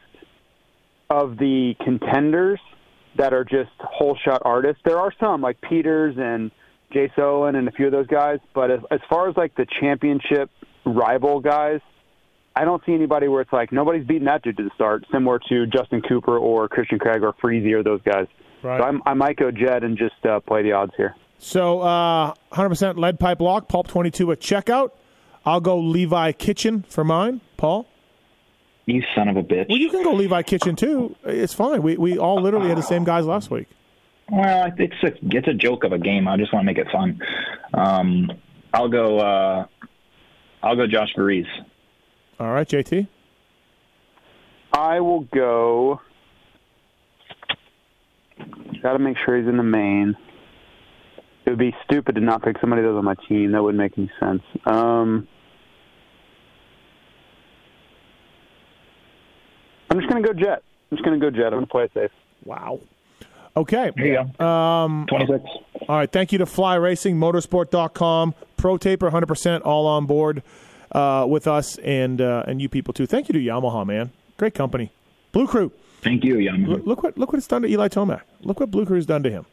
[1.10, 2.60] of the contenders
[3.18, 4.82] that are just whole shot artists.
[4.86, 6.50] There are some like Peters and
[6.94, 9.66] Jay Owen and a few of those guys, but as, as far as like the
[9.82, 10.50] championship
[10.86, 11.80] rival guys,
[12.56, 15.40] I don't see anybody where it's like nobody's beating that dude to the start, similar
[15.50, 18.28] to Justin Cooper or Christian Craig or Freezy or those guys.
[18.62, 18.80] Right.
[18.80, 21.16] So I'm, I might go Jett and just uh, play the odds here.
[21.40, 24.92] So uh, 100% lead pipe lock, Pulp 22 at checkout.
[25.46, 27.42] I'll go Levi Kitchen for mine.
[27.58, 27.88] Paul?
[28.86, 29.68] You son of a bitch.
[29.68, 31.16] Well, you can go Levi Kitchen too.
[31.24, 31.82] It's fine.
[31.82, 33.68] We, we all literally had the same guys last week.
[34.32, 36.28] Well, it's a it's a joke of a game.
[36.28, 37.20] I just want to make it fun.
[37.74, 38.32] Um,
[38.74, 39.20] I'll go.
[39.20, 39.66] Uh,
[40.62, 41.46] I'll go Josh Varize.
[42.40, 43.08] All right, JT?
[44.72, 46.02] I will go.
[48.82, 50.16] Got to make sure he's in the main.
[51.46, 53.52] It would be stupid to not pick somebody that's on my team.
[53.52, 54.42] That wouldn't make any sense.
[54.66, 55.28] Um,
[59.90, 60.64] I'm just going to go Jett.
[60.92, 61.48] I'm just going to go Jett.
[61.48, 62.12] I'm going to play it safe.
[62.46, 62.80] Wow.
[63.56, 63.92] Okay.
[63.96, 64.46] There you go.
[64.46, 65.44] Um, Twenty six.
[65.88, 66.12] all right.
[66.12, 70.42] Thank you to Fly Racing, Motosport.com, Pro Taper, 100% all on board
[70.92, 73.06] uh, with us and uh, and you people too.
[73.06, 74.12] Thank you to Yamaha, man.
[74.38, 74.92] Great company.
[75.32, 75.72] Blue Crew.
[76.02, 76.68] Thank you, Yamaha.
[76.68, 78.22] Look, look what look what it's done to Eli Tomac.
[78.42, 79.46] Look what Blue Crew's done to him.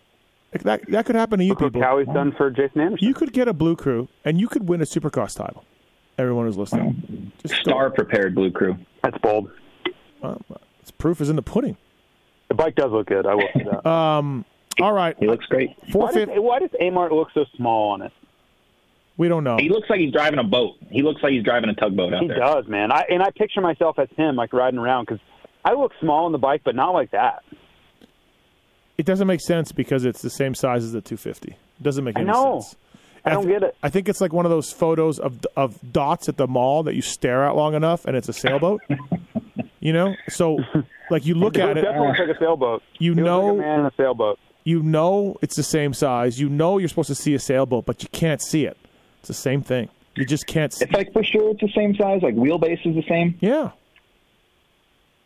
[0.52, 1.86] Like, That that could happen to you Look what people.
[1.88, 3.06] Kawi's done for Jason Anderson.
[3.06, 5.64] You could get a Blue Crew and you could win a Supercross title.
[6.18, 8.76] Everyone who's listening, just go- Star prepared Blue Crew.
[9.02, 9.50] That's bold.
[10.80, 11.76] It's proof is in the pudding.
[12.50, 13.26] The bike does look good.
[13.26, 13.88] I will say that.
[13.88, 14.44] Um,
[14.80, 15.70] all right, He looks great.
[15.92, 16.38] why, does, fifty.
[16.38, 18.12] why does Amart look so small on it?
[19.16, 19.56] We don't know.
[19.58, 20.76] He looks like he's driving a boat.
[20.90, 22.38] He looks like he's driving a tugboat out He there.
[22.38, 22.90] does, man.
[22.90, 25.20] I and I picture myself as him, like riding around, because
[25.64, 27.44] I look small on the bike, but not like that.
[28.98, 31.52] It doesn't make sense because it's the same size as the 250.
[31.52, 32.60] It doesn't make I any know.
[32.60, 32.76] sense.
[33.24, 33.76] I don't th- get it.
[33.82, 36.94] I think it's like one of those photos of of dots at the mall that
[36.94, 38.80] you stare at long enough, and it's a sailboat.
[39.80, 40.58] you know, so
[41.10, 42.82] like you look at it, definitely looks like a sailboat.
[42.98, 44.38] You looks know- like a man in a sailboat.
[44.64, 46.38] you know it's the same size.
[46.40, 48.76] You know you're supposed to see a sailboat, but you can't see it.
[49.20, 49.88] It's the same thing.
[50.16, 50.84] You just can't see.
[50.84, 52.22] It's like for sure it's the same size.
[52.22, 53.36] Like wheelbase is the same.
[53.40, 53.70] Yeah.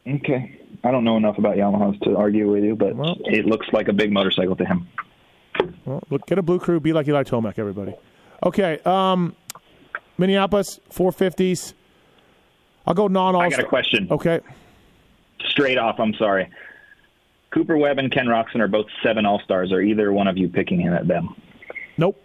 [0.07, 0.59] Okay.
[0.83, 3.89] I don't know enough about Yamahas to argue with you, but Well- it looks like
[3.89, 4.87] a big motorcycle to him.
[5.85, 6.81] Well, look, get a blue crew.
[6.81, 7.95] Be like Eli Tomac, everybody.
[8.43, 8.79] Okay.
[8.85, 9.35] Um,
[10.19, 11.73] Minneapolis 450s.
[12.87, 13.41] I'll go non all.
[13.41, 14.09] I got a question.
[14.11, 14.41] Okay.
[15.47, 16.51] Straight off, I'm sorry.
[17.51, 19.73] Cooper Webb and Ken Roczen are both seven All Stars.
[19.73, 21.35] Are either one of you picking him at them?
[21.97, 22.21] Nope.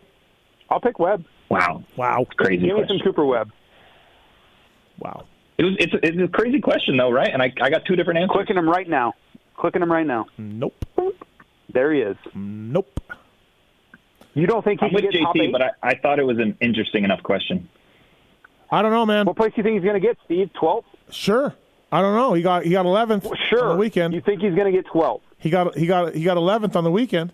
[0.70, 1.26] I'll pick Webb.
[1.50, 2.26] Wow, Wow.
[2.38, 2.98] crazy Give me question.
[3.00, 3.52] some Cooper Webb.
[5.00, 5.26] Wow.
[5.58, 7.30] It was, it's, a, it's a crazy question though, right?
[7.32, 8.34] And I, I got two different answers.
[8.36, 9.14] Clicking him right now.
[9.58, 10.28] Clicking him right now.
[10.38, 10.86] Nope.
[11.74, 12.18] There he is.
[12.34, 13.00] Nope.
[14.36, 15.52] You don't think he I'm can with get top JT, eight?
[15.52, 17.68] but I, I thought it was an interesting enough question.
[18.72, 19.26] I don't know, man.
[19.26, 20.50] What place do you think he's going to get, Steve?
[20.62, 20.84] 12th?
[21.12, 21.56] Sure.
[21.92, 22.34] I don't know.
[22.34, 23.64] He got he got 11th Sure.
[23.64, 24.14] on the weekend.
[24.14, 25.22] You think he's going to get 12th?
[25.40, 27.34] He got he got he got 11th on the weekend.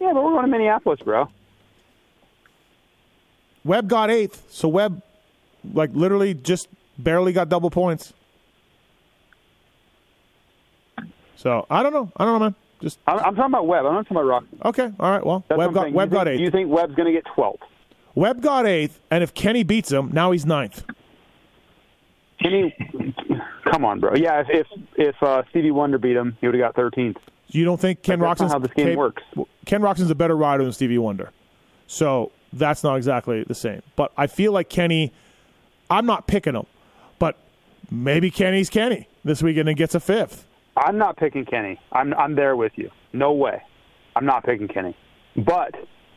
[0.00, 1.28] Yeah, but we're going to Minneapolis, bro.
[3.64, 4.38] Webb got 8th.
[4.50, 5.02] So Webb
[5.72, 8.12] like literally just barely got double points.
[11.36, 12.10] So, I don't know.
[12.16, 12.54] I don't know, man.
[12.80, 13.84] Just I'm, I'm talking about Webb.
[13.86, 14.44] I'm not talking about Rock.
[14.64, 14.90] okay.
[14.98, 15.24] All right.
[15.24, 15.92] Well, That's Webb got.
[15.92, 16.44] Webb you got think, 8th.
[16.44, 17.58] You think Webb's going to get 12th?
[18.16, 20.84] Webb got 8th, and if Kenny beats him, now he's ninth.
[22.42, 22.74] Kenny,
[23.70, 24.14] come on, bro.
[24.16, 27.16] Yeah, if if, if uh, Stevie Wonder beat him, he would have got 13th.
[27.48, 29.22] You don't think Ken that's Roxon's how this game cap- works.
[29.66, 31.30] Ken Roczen's a better rider than Stevie Wonder,
[31.86, 33.82] so that's not exactly the same.
[33.94, 35.12] But I feel like Kenny.
[35.88, 36.66] I'm not picking him,
[37.18, 37.36] but
[37.90, 40.46] maybe Kenny's Kenny this weekend and gets a fifth.
[40.76, 41.78] I'm not picking Kenny.
[41.92, 42.90] I'm I'm there with you.
[43.12, 43.62] No way.
[44.16, 44.96] I'm not picking Kenny.
[45.36, 45.74] But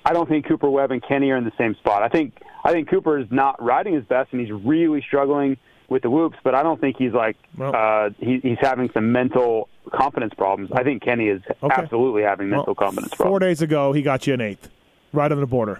[0.09, 2.01] I don't think Cooper Webb and Kenny are in the same spot.
[2.01, 5.55] I think I think Cooper is not riding his best and he's really struggling
[5.87, 9.11] with the whoops, but I don't think he's like Well- uh he, he's having some
[9.11, 10.71] mental confidence problems.
[10.73, 11.75] I think Kenny is Okay.
[11.81, 14.69] absolutely having mental Well, confidence Four days ago, he got you an eighth,
[15.13, 15.79] right on the border.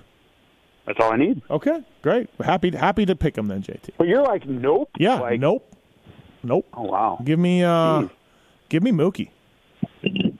[0.86, 1.42] That's all I need.
[1.50, 2.30] Okay, great.
[2.44, 3.90] Happy happy to pick him then, JT.
[3.98, 4.90] But you're like, nope.
[4.98, 5.72] Yeah, Like, nope,
[6.44, 6.68] nope.
[6.74, 7.20] Oh wow.
[7.24, 8.08] Give me uh,
[8.70, 9.30] give me Mookie.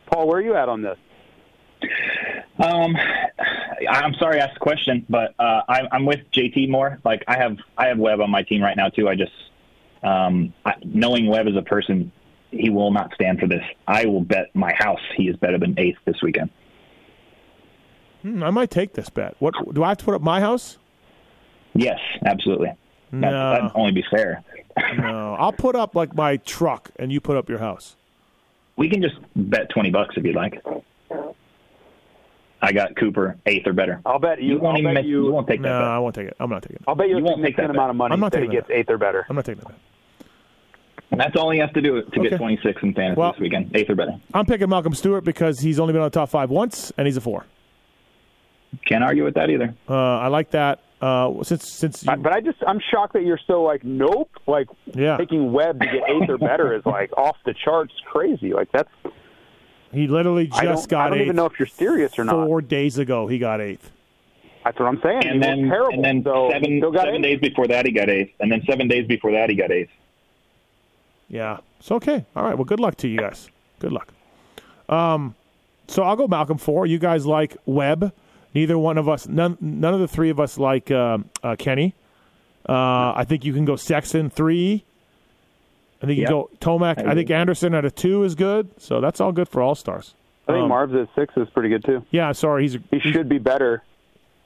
[0.08, 0.98] Paul, where are you at on this?
[2.60, 2.96] Um,
[3.90, 7.00] I'm sorry I asked the question, but uh, I'm, I'm with JT more.
[7.06, 9.08] Like I have I have Webb on my team right now too.
[9.08, 9.32] I just
[10.04, 12.12] um, I, knowing Webb as a person,
[12.52, 13.64] he will not stand for this.
[13.88, 16.50] I will bet my house he is better than eighth this weekend.
[18.22, 19.36] Hmm, I might take this bet.
[19.40, 20.78] What do I have to put up my house?
[21.74, 22.68] Yes, absolutely.
[23.12, 23.52] That, No.
[23.52, 24.44] That'd only be fair.
[24.98, 27.96] No, I'll put up like my truck, and you put up your house.
[28.76, 30.62] We can just bet twenty bucks if you'd like.
[32.62, 34.02] I got Cooper eighth or better.
[34.06, 34.50] I'll bet you.
[34.56, 35.26] You won't I'll even bet miss, you.
[35.26, 35.70] you won't take that.
[35.70, 35.84] No, that.
[35.92, 36.36] I won't take it.
[36.40, 36.84] I'm not taking it.
[36.88, 38.60] I'll bet you, You won't take that amount of money I'm not that he taking
[38.60, 38.74] gets that.
[38.78, 39.26] eighth or better.
[39.30, 39.76] I'm not taking that.
[41.12, 42.30] And that's all he has to do to Okay.
[42.30, 44.12] get 26 in fantasy Well- this weekend, eighth or better.
[44.34, 47.18] I'm picking Malcolm Stewart because he's only been on the top five once, and he's
[47.18, 47.46] a four.
[48.86, 49.74] Can't argue with that either.
[49.90, 50.82] Uh, I like that.
[51.02, 54.30] Uh, since since you, But I just I'm shocked that you're so like nope.
[54.48, 55.16] Like Yeah.
[55.18, 58.54] taking Webb to get eighth or better is like off the charts crazy.
[58.54, 58.90] Like that's
[59.92, 62.24] he literally just I don't got I don't eighth even know if you're serious or
[62.26, 62.48] not.
[62.48, 63.28] four days ago.
[63.28, 63.92] He got eighth.
[64.64, 65.26] That's what I'm saying.
[65.26, 65.94] And he then, terrible.
[65.94, 67.42] and then so he seven, still got seven eighth.
[67.42, 68.34] days before that, he got eighth.
[68.40, 69.92] And then seven days before that, he got eighth.
[71.28, 71.58] Yeah.
[71.80, 72.26] So okay.
[72.36, 72.56] All right.
[72.56, 73.50] Well, good luck to you guys.
[73.80, 74.12] Good luck.
[74.90, 75.36] Um,
[75.88, 76.86] so I'll go Malcolm four.
[76.86, 78.14] You guys like Webb.
[78.54, 81.94] Neither one of us, none, none of the three of us like uh, uh, Kenny.
[82.68, 84.84] Uh, I think you can go Sexton three.
[86.02, 86.30] I think you Yep.
[86.30, 87.06] go Tomac.
[87.06, 87.30] I, I think.
[87.30, 88.70] Anderson at a two is good.
[88.78, 90.16] So that's all good for all stars.
[90.48, 92.04] I think Um, Marv's at six is pretty good too.
[92.12, 92.32] Yeah.
[92.32, 93.84] Sorry, he's He should be better.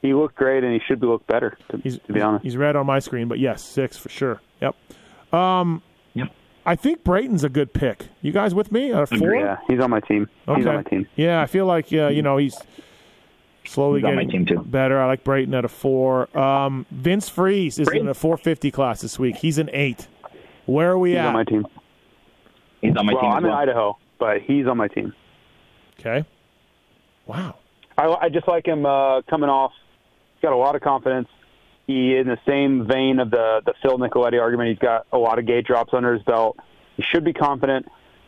[0.02, 1.58] He looked great, and he should be look better.
[1.70, 4.42] To, he's to be honest, he's red on my screen, but yes, six for sure.
[4.62, 4.76] Yep.
[5.34, 5.82] Um,
[6.16, 6.30] Yep.
[6.66, 8.08] I think Brayton's a good pick.
[8.22, 8.92] You guys with me?
[8.92, 9.36] At a four?
[9.36, 10.28] yeah, he's on my team.
[10.56, 11.08] He's on my team.
[11.16, 12.58] Yeah, I feel like uh, you know he's
[13.66, 14.64] slowly He's on my getting team, too.
[14.64, 15.00] better.
[15.02, 16.36] I like Brayton at a four.
[16.38, 19.38] Um, Vince Friese is Brayton- in a 450 class this week.
[19.38, 20.08] He's an eight.
[20.66, 21.20] Where are we at?
[21.20, 21.28] He's at?
[21.28, 21.66] on my team.
[22.82, 23.60] He's on my well, team as I'm in well.
[23.60, 25.14] Idaho, but he's on my team.
[26.00, 26.26] Okay.
[27.26, 27.56] Wow.
[27.98, 29.72] I, I just like him uh, coming off.
[30.36, 31.28] He's got a lot of confidence.
[31.88, 35.40] He, in the same vein of the the Phil Nicoletti argument, he's got a lot
[35.40, 36.58] of gate drops under his belt.
[36.98, 37.88] He should be confident.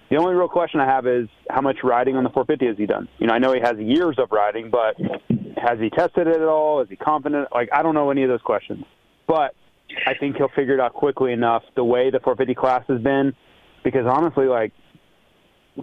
[0.10, 2.86] The only real question I have is how much riding on the 450 has he
[2.86, 3.08] done?
[3.18, 4.96] You know, I know he has years of riding, but
[5.58, 6.82] has he tested it at all?
[6.82, 7.48] Is he confident?
[7.52, 8.86] Like, I don't know any of those questions.
[9.28, 9.56] But
[10.06, 13.34] I think he'll figure it out quickly enough the way the 450 class has been,
[13.84, 14.72] because honestly, like,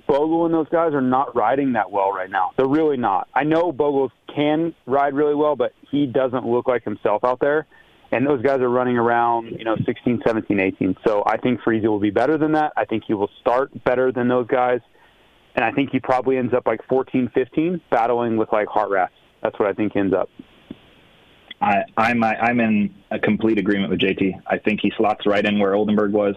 [0.07, 2.53] Bogle and those guys are not riding that well right now.
[2.57, 3.29] They're really not.
[3.35, 7.67] I know Bogle can ride really well, but he doesn't look like himself out there.
[8.11, 10.97] And those guys are running around, you know, 16, 17, 18.
[11.07, 12.73] So I think Freezy will be better than that.
[12.77, 14.81] I think he will start better than those guys.
[15.55, 19.09] And I think he probably ends up like 14, 15, battling with like Hartranft.
[19.43, 20.29] That's what I think ends up.
[21.63, 24.43] I, I'm I, I'm in a complete agreement with JT.
[24.47, 26.35] I think he slots right in where Oldenburg was.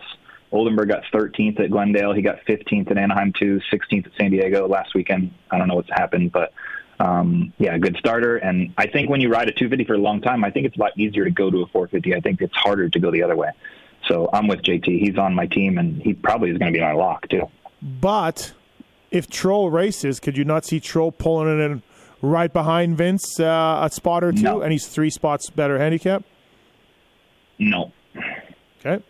[0.51, 2.13] Oldenburg got 13th at Glendale.
[2.13, 5.33] He got 15th at Anaheim too, 16th at San Diego last weekend.
[5.49, 6.53] I don't know what's happened, but
[6.99, 8.37] um, yeah, good starter.
[8.37, 10.77] And I think when you ride a 250 for a long time, I think it's
[10.77, 12.15] a lot easier to go to a 450.
[12.15, 13.49] I think it's harder to go the other way.
[14.07, 14.85] So I'm with JT.
[14.85, 17.49] He's on my team, and he probably is going to be my lock too.
[17.81, 18.53] But
[19.09, 21.81] if Troll races, could you not see Troll pulling it in
[22.25, 24.61] right behind Vince uh, a spot or two, No.
[24.61, 26.23] and he's three spots better handicap?
[27.59, 27.91] No,
[28.79, 29.03] Okay.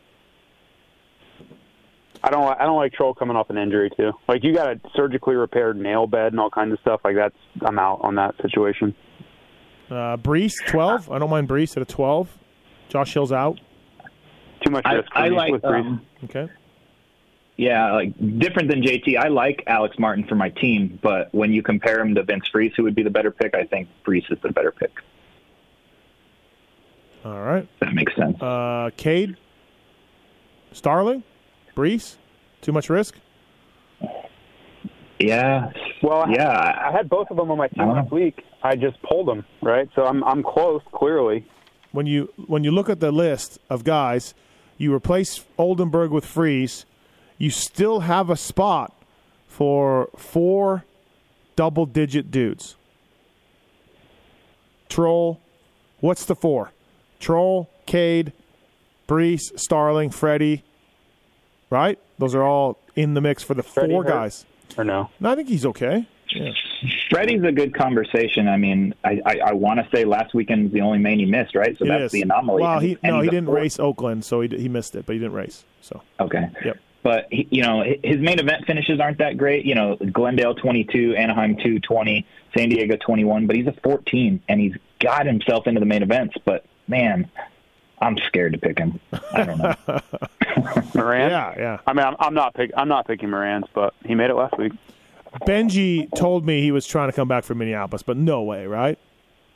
[2.23, 2.43] I don't.
[2.59, 4.11] I don't like Troll coming off an injury too.
[4.27, 7.01] Like you got a surgically repaired nail bed and all kinds of stuff.
[7.03, 7.35] Like that's.
[7.61, 8.95] I'm out on that situation.
[9.89, 11.11] Uh, Breece, 12.
[11.11, 12.35] I don't mind Breece at a 12.
[12.89, 13.59] Josh Hill's out.
[14.65, 15.51] Too much I, risk for I like.
[15.51, 16.47] with Um, Okay.
[17.57, 19.17] Yeah, like different than JT.
[19.17, 22.73] I like Alex Martin for my team, but when you compare him to Vince Friese,
[22.75, 23.55] who would be the better pick?
[23.55, 24.91] I think Friese is the better pick.
[27.23, 27.67] All right.
[27.79, 28.39] That makes sense.
[28.41, 29.37] Uh, Cade,
[30.73, 31.23] Starling,
[31.75, 32.17] Breece,
[32.61, 33.15] too much risk.
[35.19, 35.71] yeah.
[36.03, 36.49] Well, yeah.
[36.87, 38.43] I had both of them on my I team last week.
[38.63, 40.81] I just pulled them right, so I'm I'm close.
[40.91, 41.45] Clearly,
[41.91, 44.33] When you when you look at the list of guys,
[44.77, 46.85] you replace Oldenburg with Friese,
[47.37, 48.93] you still have a spot
[49.47, 50.83] for four
[51.55, 52.75] double digit dudes.
[54.89, 55.39] Troll,
[55.99, 56.71] what's the four?
[57.19, 58.33] Troll, Cade,
[59.07, 60.63] Breece, Starling, Freddie.
[61.69, 61.97] Right?
[62.19, 64.09] Those are all in the mix for the Freddie four hurt?
[64.09, 64.45] guys.
[64.77, 65.09] or no?
[65.19, 66.07] No, I think he's okay.
[67.09, 68.47] Freddie's a good conversation.
[68.47, 71.25] I mean, I, I, I want to say last weekend was the only main he
[71.25, 71.77] missed, right?
[71.77, 72.11] So It that's is.
[72.11, 72.61] the anomaly.
[72.61, 75.13] Well, he and no, he didn't fourth- race Oakland, so he he missed it, but
[75.13, 75.63] he didn't race.
[75.81, 76.49] So Okay.
[76.63, 76.77] Yep.
[77.05, 79.63] But he, you know his main event finishes aren't that great.
[79.63, 82.25] You know Glendale 22, Anaheim 2, 20,
[82.57, 83.45] San Diego 21.
[83.45, 86.35] But he's a 14, and he's got himself into the main events.
[86.45, 87.29] But man,
[88.01, 88.99] I'm scared to pick him.
[89.33, 89.75] I don't know.
[90.95, 91.29] Moran.
[91.29, 91.79] yeah, yeah.
[91.85, 94.57] I mean, I'm, I'm not pick, I'm not picking Moranz, but he made it last
[94.57, 94.73] week.
[95.41, 98.97] Benji told me he was trying to come back from Minneapolis, but no way, right?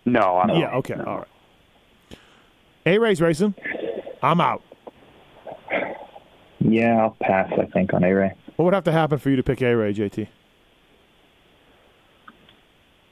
[0.05, 2.19] No, I'm Yeah, okay, all right.
[2.85, 3.55] A Ray's racing.
[4.21, 4.61] I'm out.
[6.59, 7.51] Yeah, I'll pass.
[7.59, 8.33] I think on A Ray.
[8.57, 10.27] What would have to happen for you to pick A Ray, JT?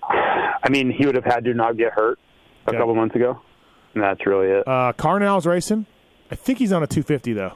[0.03, 2.19] I mean, he would have had to not get hurt
[2.65, 2.77] a Okay.
[2.77, 3.39] couple months ago,
[3.93, 4.67] and that's really it.
[4.67, 5.85] Uh, Carnell's racing.
[6.31, 7.53] I think he's on a 250 though.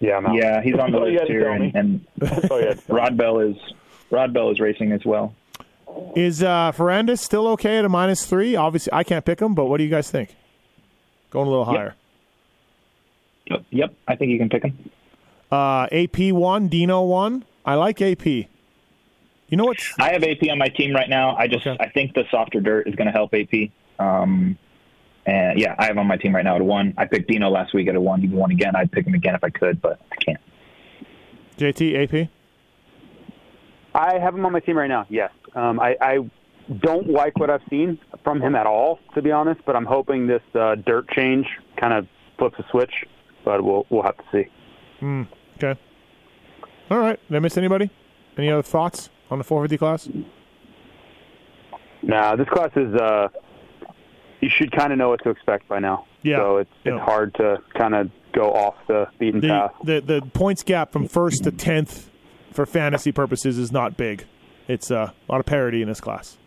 [0.00, 0.34] yeah, I'm out.
[0.34, 2.86] Yeah, he's on the That's list had here, and, and That's all you had to
[2.86, 3.00] tell me.
[3.02, 3.56] Rodbell is
[4.10, 5.34] Rodbell is racing as well.
[6.16, 8.56] Is uh, Ferrandis still okay at a minus three?
[8.56, 10.34] Obviously, I can't pick him, but what do you guys think?
[11.30, 11.94] Going a little higher.
[13.52, 13.94] Yep, yep.
[14.08, 14.90] I think you can pick him.
[15.50, 17.44] Uh, AP one, Dino one.
[17.64, 18.26] I like AP.
[18.26, 19.78] You know what?
[19.98, 21.36] I have AP on my team right now.
[21.36, 21.76] I just Okay.
[21.78, 23.70] I think the softer dirt is going to help AP.
[23.98, 24.56] Um,
[25.26, 26.94] and yeah, I have on my team right now at a one.
[26.96, 28.20] I picked Dino last week at a one.
[28.20, 28.74] He won again.
[28.74, 30.40] I'd pick him again if I could, but I can't.
[31.58, 32.28] JT, AP.
[33.94, 35.06] I have him on my team right now.
[35.10, 36.18] Yes, um, I, I
[36.80, 39.60] don't like what I've seen from him at all, to be honest.
[39.66, 41.46] But I'm hoping this uh, dirt change
[41.76, 43.04] kind of flips a switch.
[43.44, 44.48] But we'll we'll have to see.
[45.62, 45.80] Okay.
[46.90, 47.18] All right.
[47.28, 47.90] Did I miss anybody?
[48.38, 50.08] Any other thoughts on the 450 class?
[52.02, 52.94] Nah, this class is.
[52.94, 53.28] Uh,
[54.40, 56.06] you should kind of know what to expect by now.
[56.22, 56.38] Yeah.
[56.38, 57.04] So it's it's Yeah.
[57.04, 59.72] hard to kind of go off the beaten The, path.
[59.84, 62.10] the the points gap from first to tenth
[62.52, 64.24] for fantasy purposes is not big.
[64.68, 66.38] It's uh, a lot of parity in this class.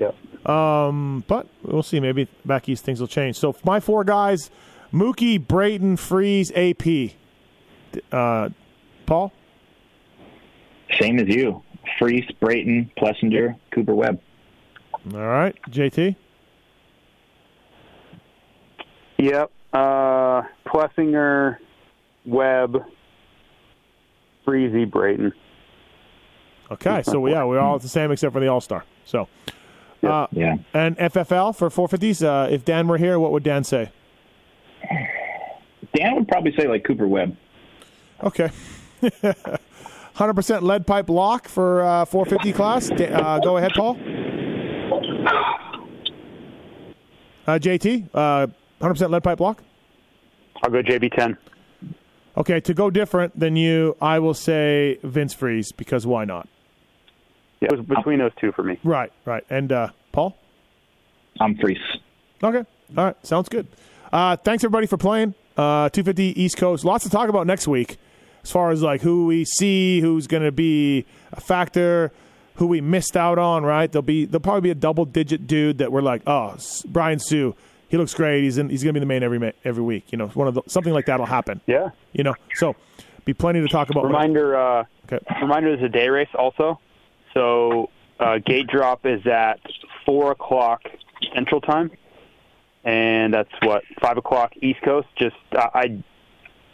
[0.00, 0.10] Yeah.
[0.46, 2.00] Um, but we'll see.
[2.00, 3.36] Maybe back east things will change.
[3.36, 4.50] So my four guys:
[4.92, 7.12] Mookie, Brayton, Friese, AP.
[8.12, 8.48] Uh,
[9.06, 9.32] Paul.
[11.00, 11.62] Same as you.
[11.98, 14.20] Friese, Brayton, Plessinger, Cooper Webb.
[15.14, 16.16] All right, JT.
[19.18, 19.50] Yep.
[19.72, 21.58] Uh, Plessinger,
[22.24, 22.84] Webb,
[24.46, 25.32] Freezy, Brayton.
[26.70, 28.84] Okay, so yeah, we're all the same except for the All Star.
[29.04, 29.28] So,
[30.02, 30.56] uh, Yeah.
[30.74, 32.22] and FFL for 450s.
[32.24, 33.90] Uh, if Dan were here, what would Dan say?
[35.96, 37.36] Dan would probably say like Cooper Webb.
[38.22, 38.50] Okay.
[39.02, 42.90] 100% lead pipe lock for uh, 450 class.
[42.90, 43.96] Uh, go ahead, Paul.
[47.46, 48.46] Uh, JT, uh,
[48.80, 49.62] 100% lead pipe lock.
[50.62, 51.36] I'll go JB10.
[52.38, 56.48] Okay, to go different than you, I will say Vince Friese because why not?
[57.60, 58.78] Yeah, it was between those two for me.
[58.84, 59.44] Right, right.
[59.48, 60.36] And uh, Paul?
[61.40, 61.78] I'm Friese.
[62.42, 62.64] Okay.
[62.96, 63.26] All right.
[63.26, 63.66] Sounds good.
[64.12, 65.34] Uh, thanks everybody for playing.
[65.56, 66.84] Uh, 250 East Coast.
[66.84, 67.98] Lots to talk about next week,
[68.42, 72.12] as far as like who we see, who's going to be a factor,
[72.56, 73.64] who we missed out on.
[73.64, 73.90] Right?
[73.90, 77.54] There'll be there'll probably be a double digit dude that we're like, oh, Brian Hsu.
[77.88, 78.42] He looks great.
[78.42, 80.10] He's in, he's going to be the main every every week.
[80.10, 81.60] You know, one of the, something like that'll happen.
[81.66, 81.90] Yeah.
[82.12, 82.74] You know, so
[83.24, 84.04] be plenty to talk about.
[84.04, 84.56] Reminder.
[84.56, 85.24] Uh, Okay.
[85.40, 86.80] Reminder: There's a day race also.
[87.32, 89.60] So uh, gate drop is at
[90.04, 90.82] four o'clock
[91.34, 91.90] Central Time,
[92.86, 95.08] and that's what five o'clock East Coast.
[95.18, 96.04] Just I, I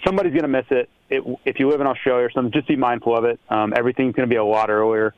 [0.04, 0.88] somebody's gonna miss it.
[1.08, 1.24] it.
[1.44, 3.40] If you live in Australia or something, just be mindful of it.
[3.48, 5.14] Um, everything's gonna be a lot earlier,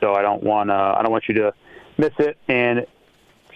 [0.00, 1.54] so I don't want uh, I don't want you to
[1.96, 2.36] miss it.
[2.48, 2.86] And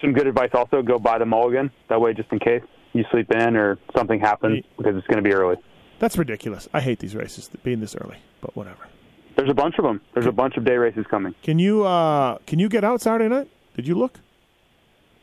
[0.01, 1.70] some good advice also: go buy the mulligan.
[1.89, 2.62] That way, just in case
[2.95, 5.57] you sleep in or something happens, because it's gonna be early.
[5.99, 6.66] That's ridiculous.
[6.72, 8.89] I hate these races being this early, but whatever.
[9.37, 10.01] There's a bunch of them.
[10.14, 11.35] There's a bunch of day races coming.
[11.43, 13.51] Can you uh, can you get out Saturday night?
[13.76, 14.18] Did you look?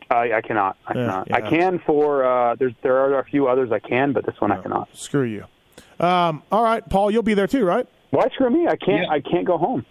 [0.10, 0.78] I, I cannot.
[0.86, 1.28] I Yeah, cannot.
[1.30, 1.36] yeah.
[1.36, 4.51] I can for uh, there's there are a few others I can, but this one
[4.51, 4.89] I cannot.
[4.93, 5.45] Screw you.
[6.03, 7.88] Um, all right, Paul, you'll be there too, right?
[8.12, 8.68] Why screw me?
[8.68, 9.03] I can't.
[9.03, 9.10] Yeah.
[9.10, 9.86] I can't go home.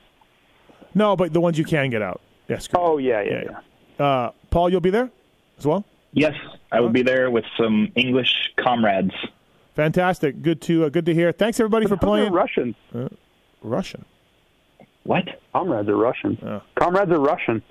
[0.94, 2.20] No, but the ones you can get out.
[2.48, 2.80] Yeah, screw.
[2.80, 3.58] Oh yeah, yeah, Yeah,
[3.98, 4.04] yeah.
[4.04, 5.10] Uh, Paul, you'll be there
[5.58, 5.84] as well.
[6.12, 6.34] Yes,
[6.72, 9.12] I will be there with some English comrades.
[9.74, 10.40] Fantastic.
[10.40, 11.32] Good to uh, good to hear.
[11.32, 12.32] Thanks everybody for Those are playing.
[12.32, 12.74] Russian.
[13.62, 14.04] Russian.
[15.02, 15.40] What?
[15.52, 16.62] Comrades are Russian.
[16.76, 17.62] Comrades are Russian.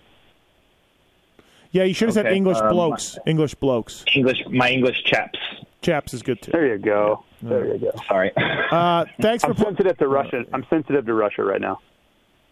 [1.76, 3.18] Yeah, you should have said English um, blokes.
[3.28, 4.06] English blokes.
[4.16, 5.38] English, my English chaps.
[5.82, 6.52] Chaps is good too.
[6.52, 7.26] There you go.
[7.42, 7.92] There you go.
[8.08, 8.32] Sorry.
[8.72, 9.50] Uh, thanks for.
[9.50, 10.46] I'm Pl- sensitive to Russia.
[10.54, 11.80] I'm sensitive to Russia right now.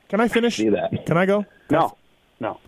[0.09, 0.57] can I finish?
[0.57, 1.05] See that.
[1.05, 1.45] Can I go?
[1.71, 1.97] No,
[2.41, 2.59] no.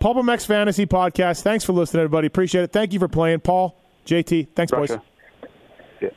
[0.00, 1.42] Pulp MX Fantasy Podcast.
[1.42, 2.26] Thanks for listening, everybody.
[2.26, 2.72] Appreciate it.
[2.72, 4.48] Thank you for playing, Paul, JT.
[4.56, 4.90] Thanks, boys.
[4.90, 5.02] Russia.
[6.00, 6.08] Yeah.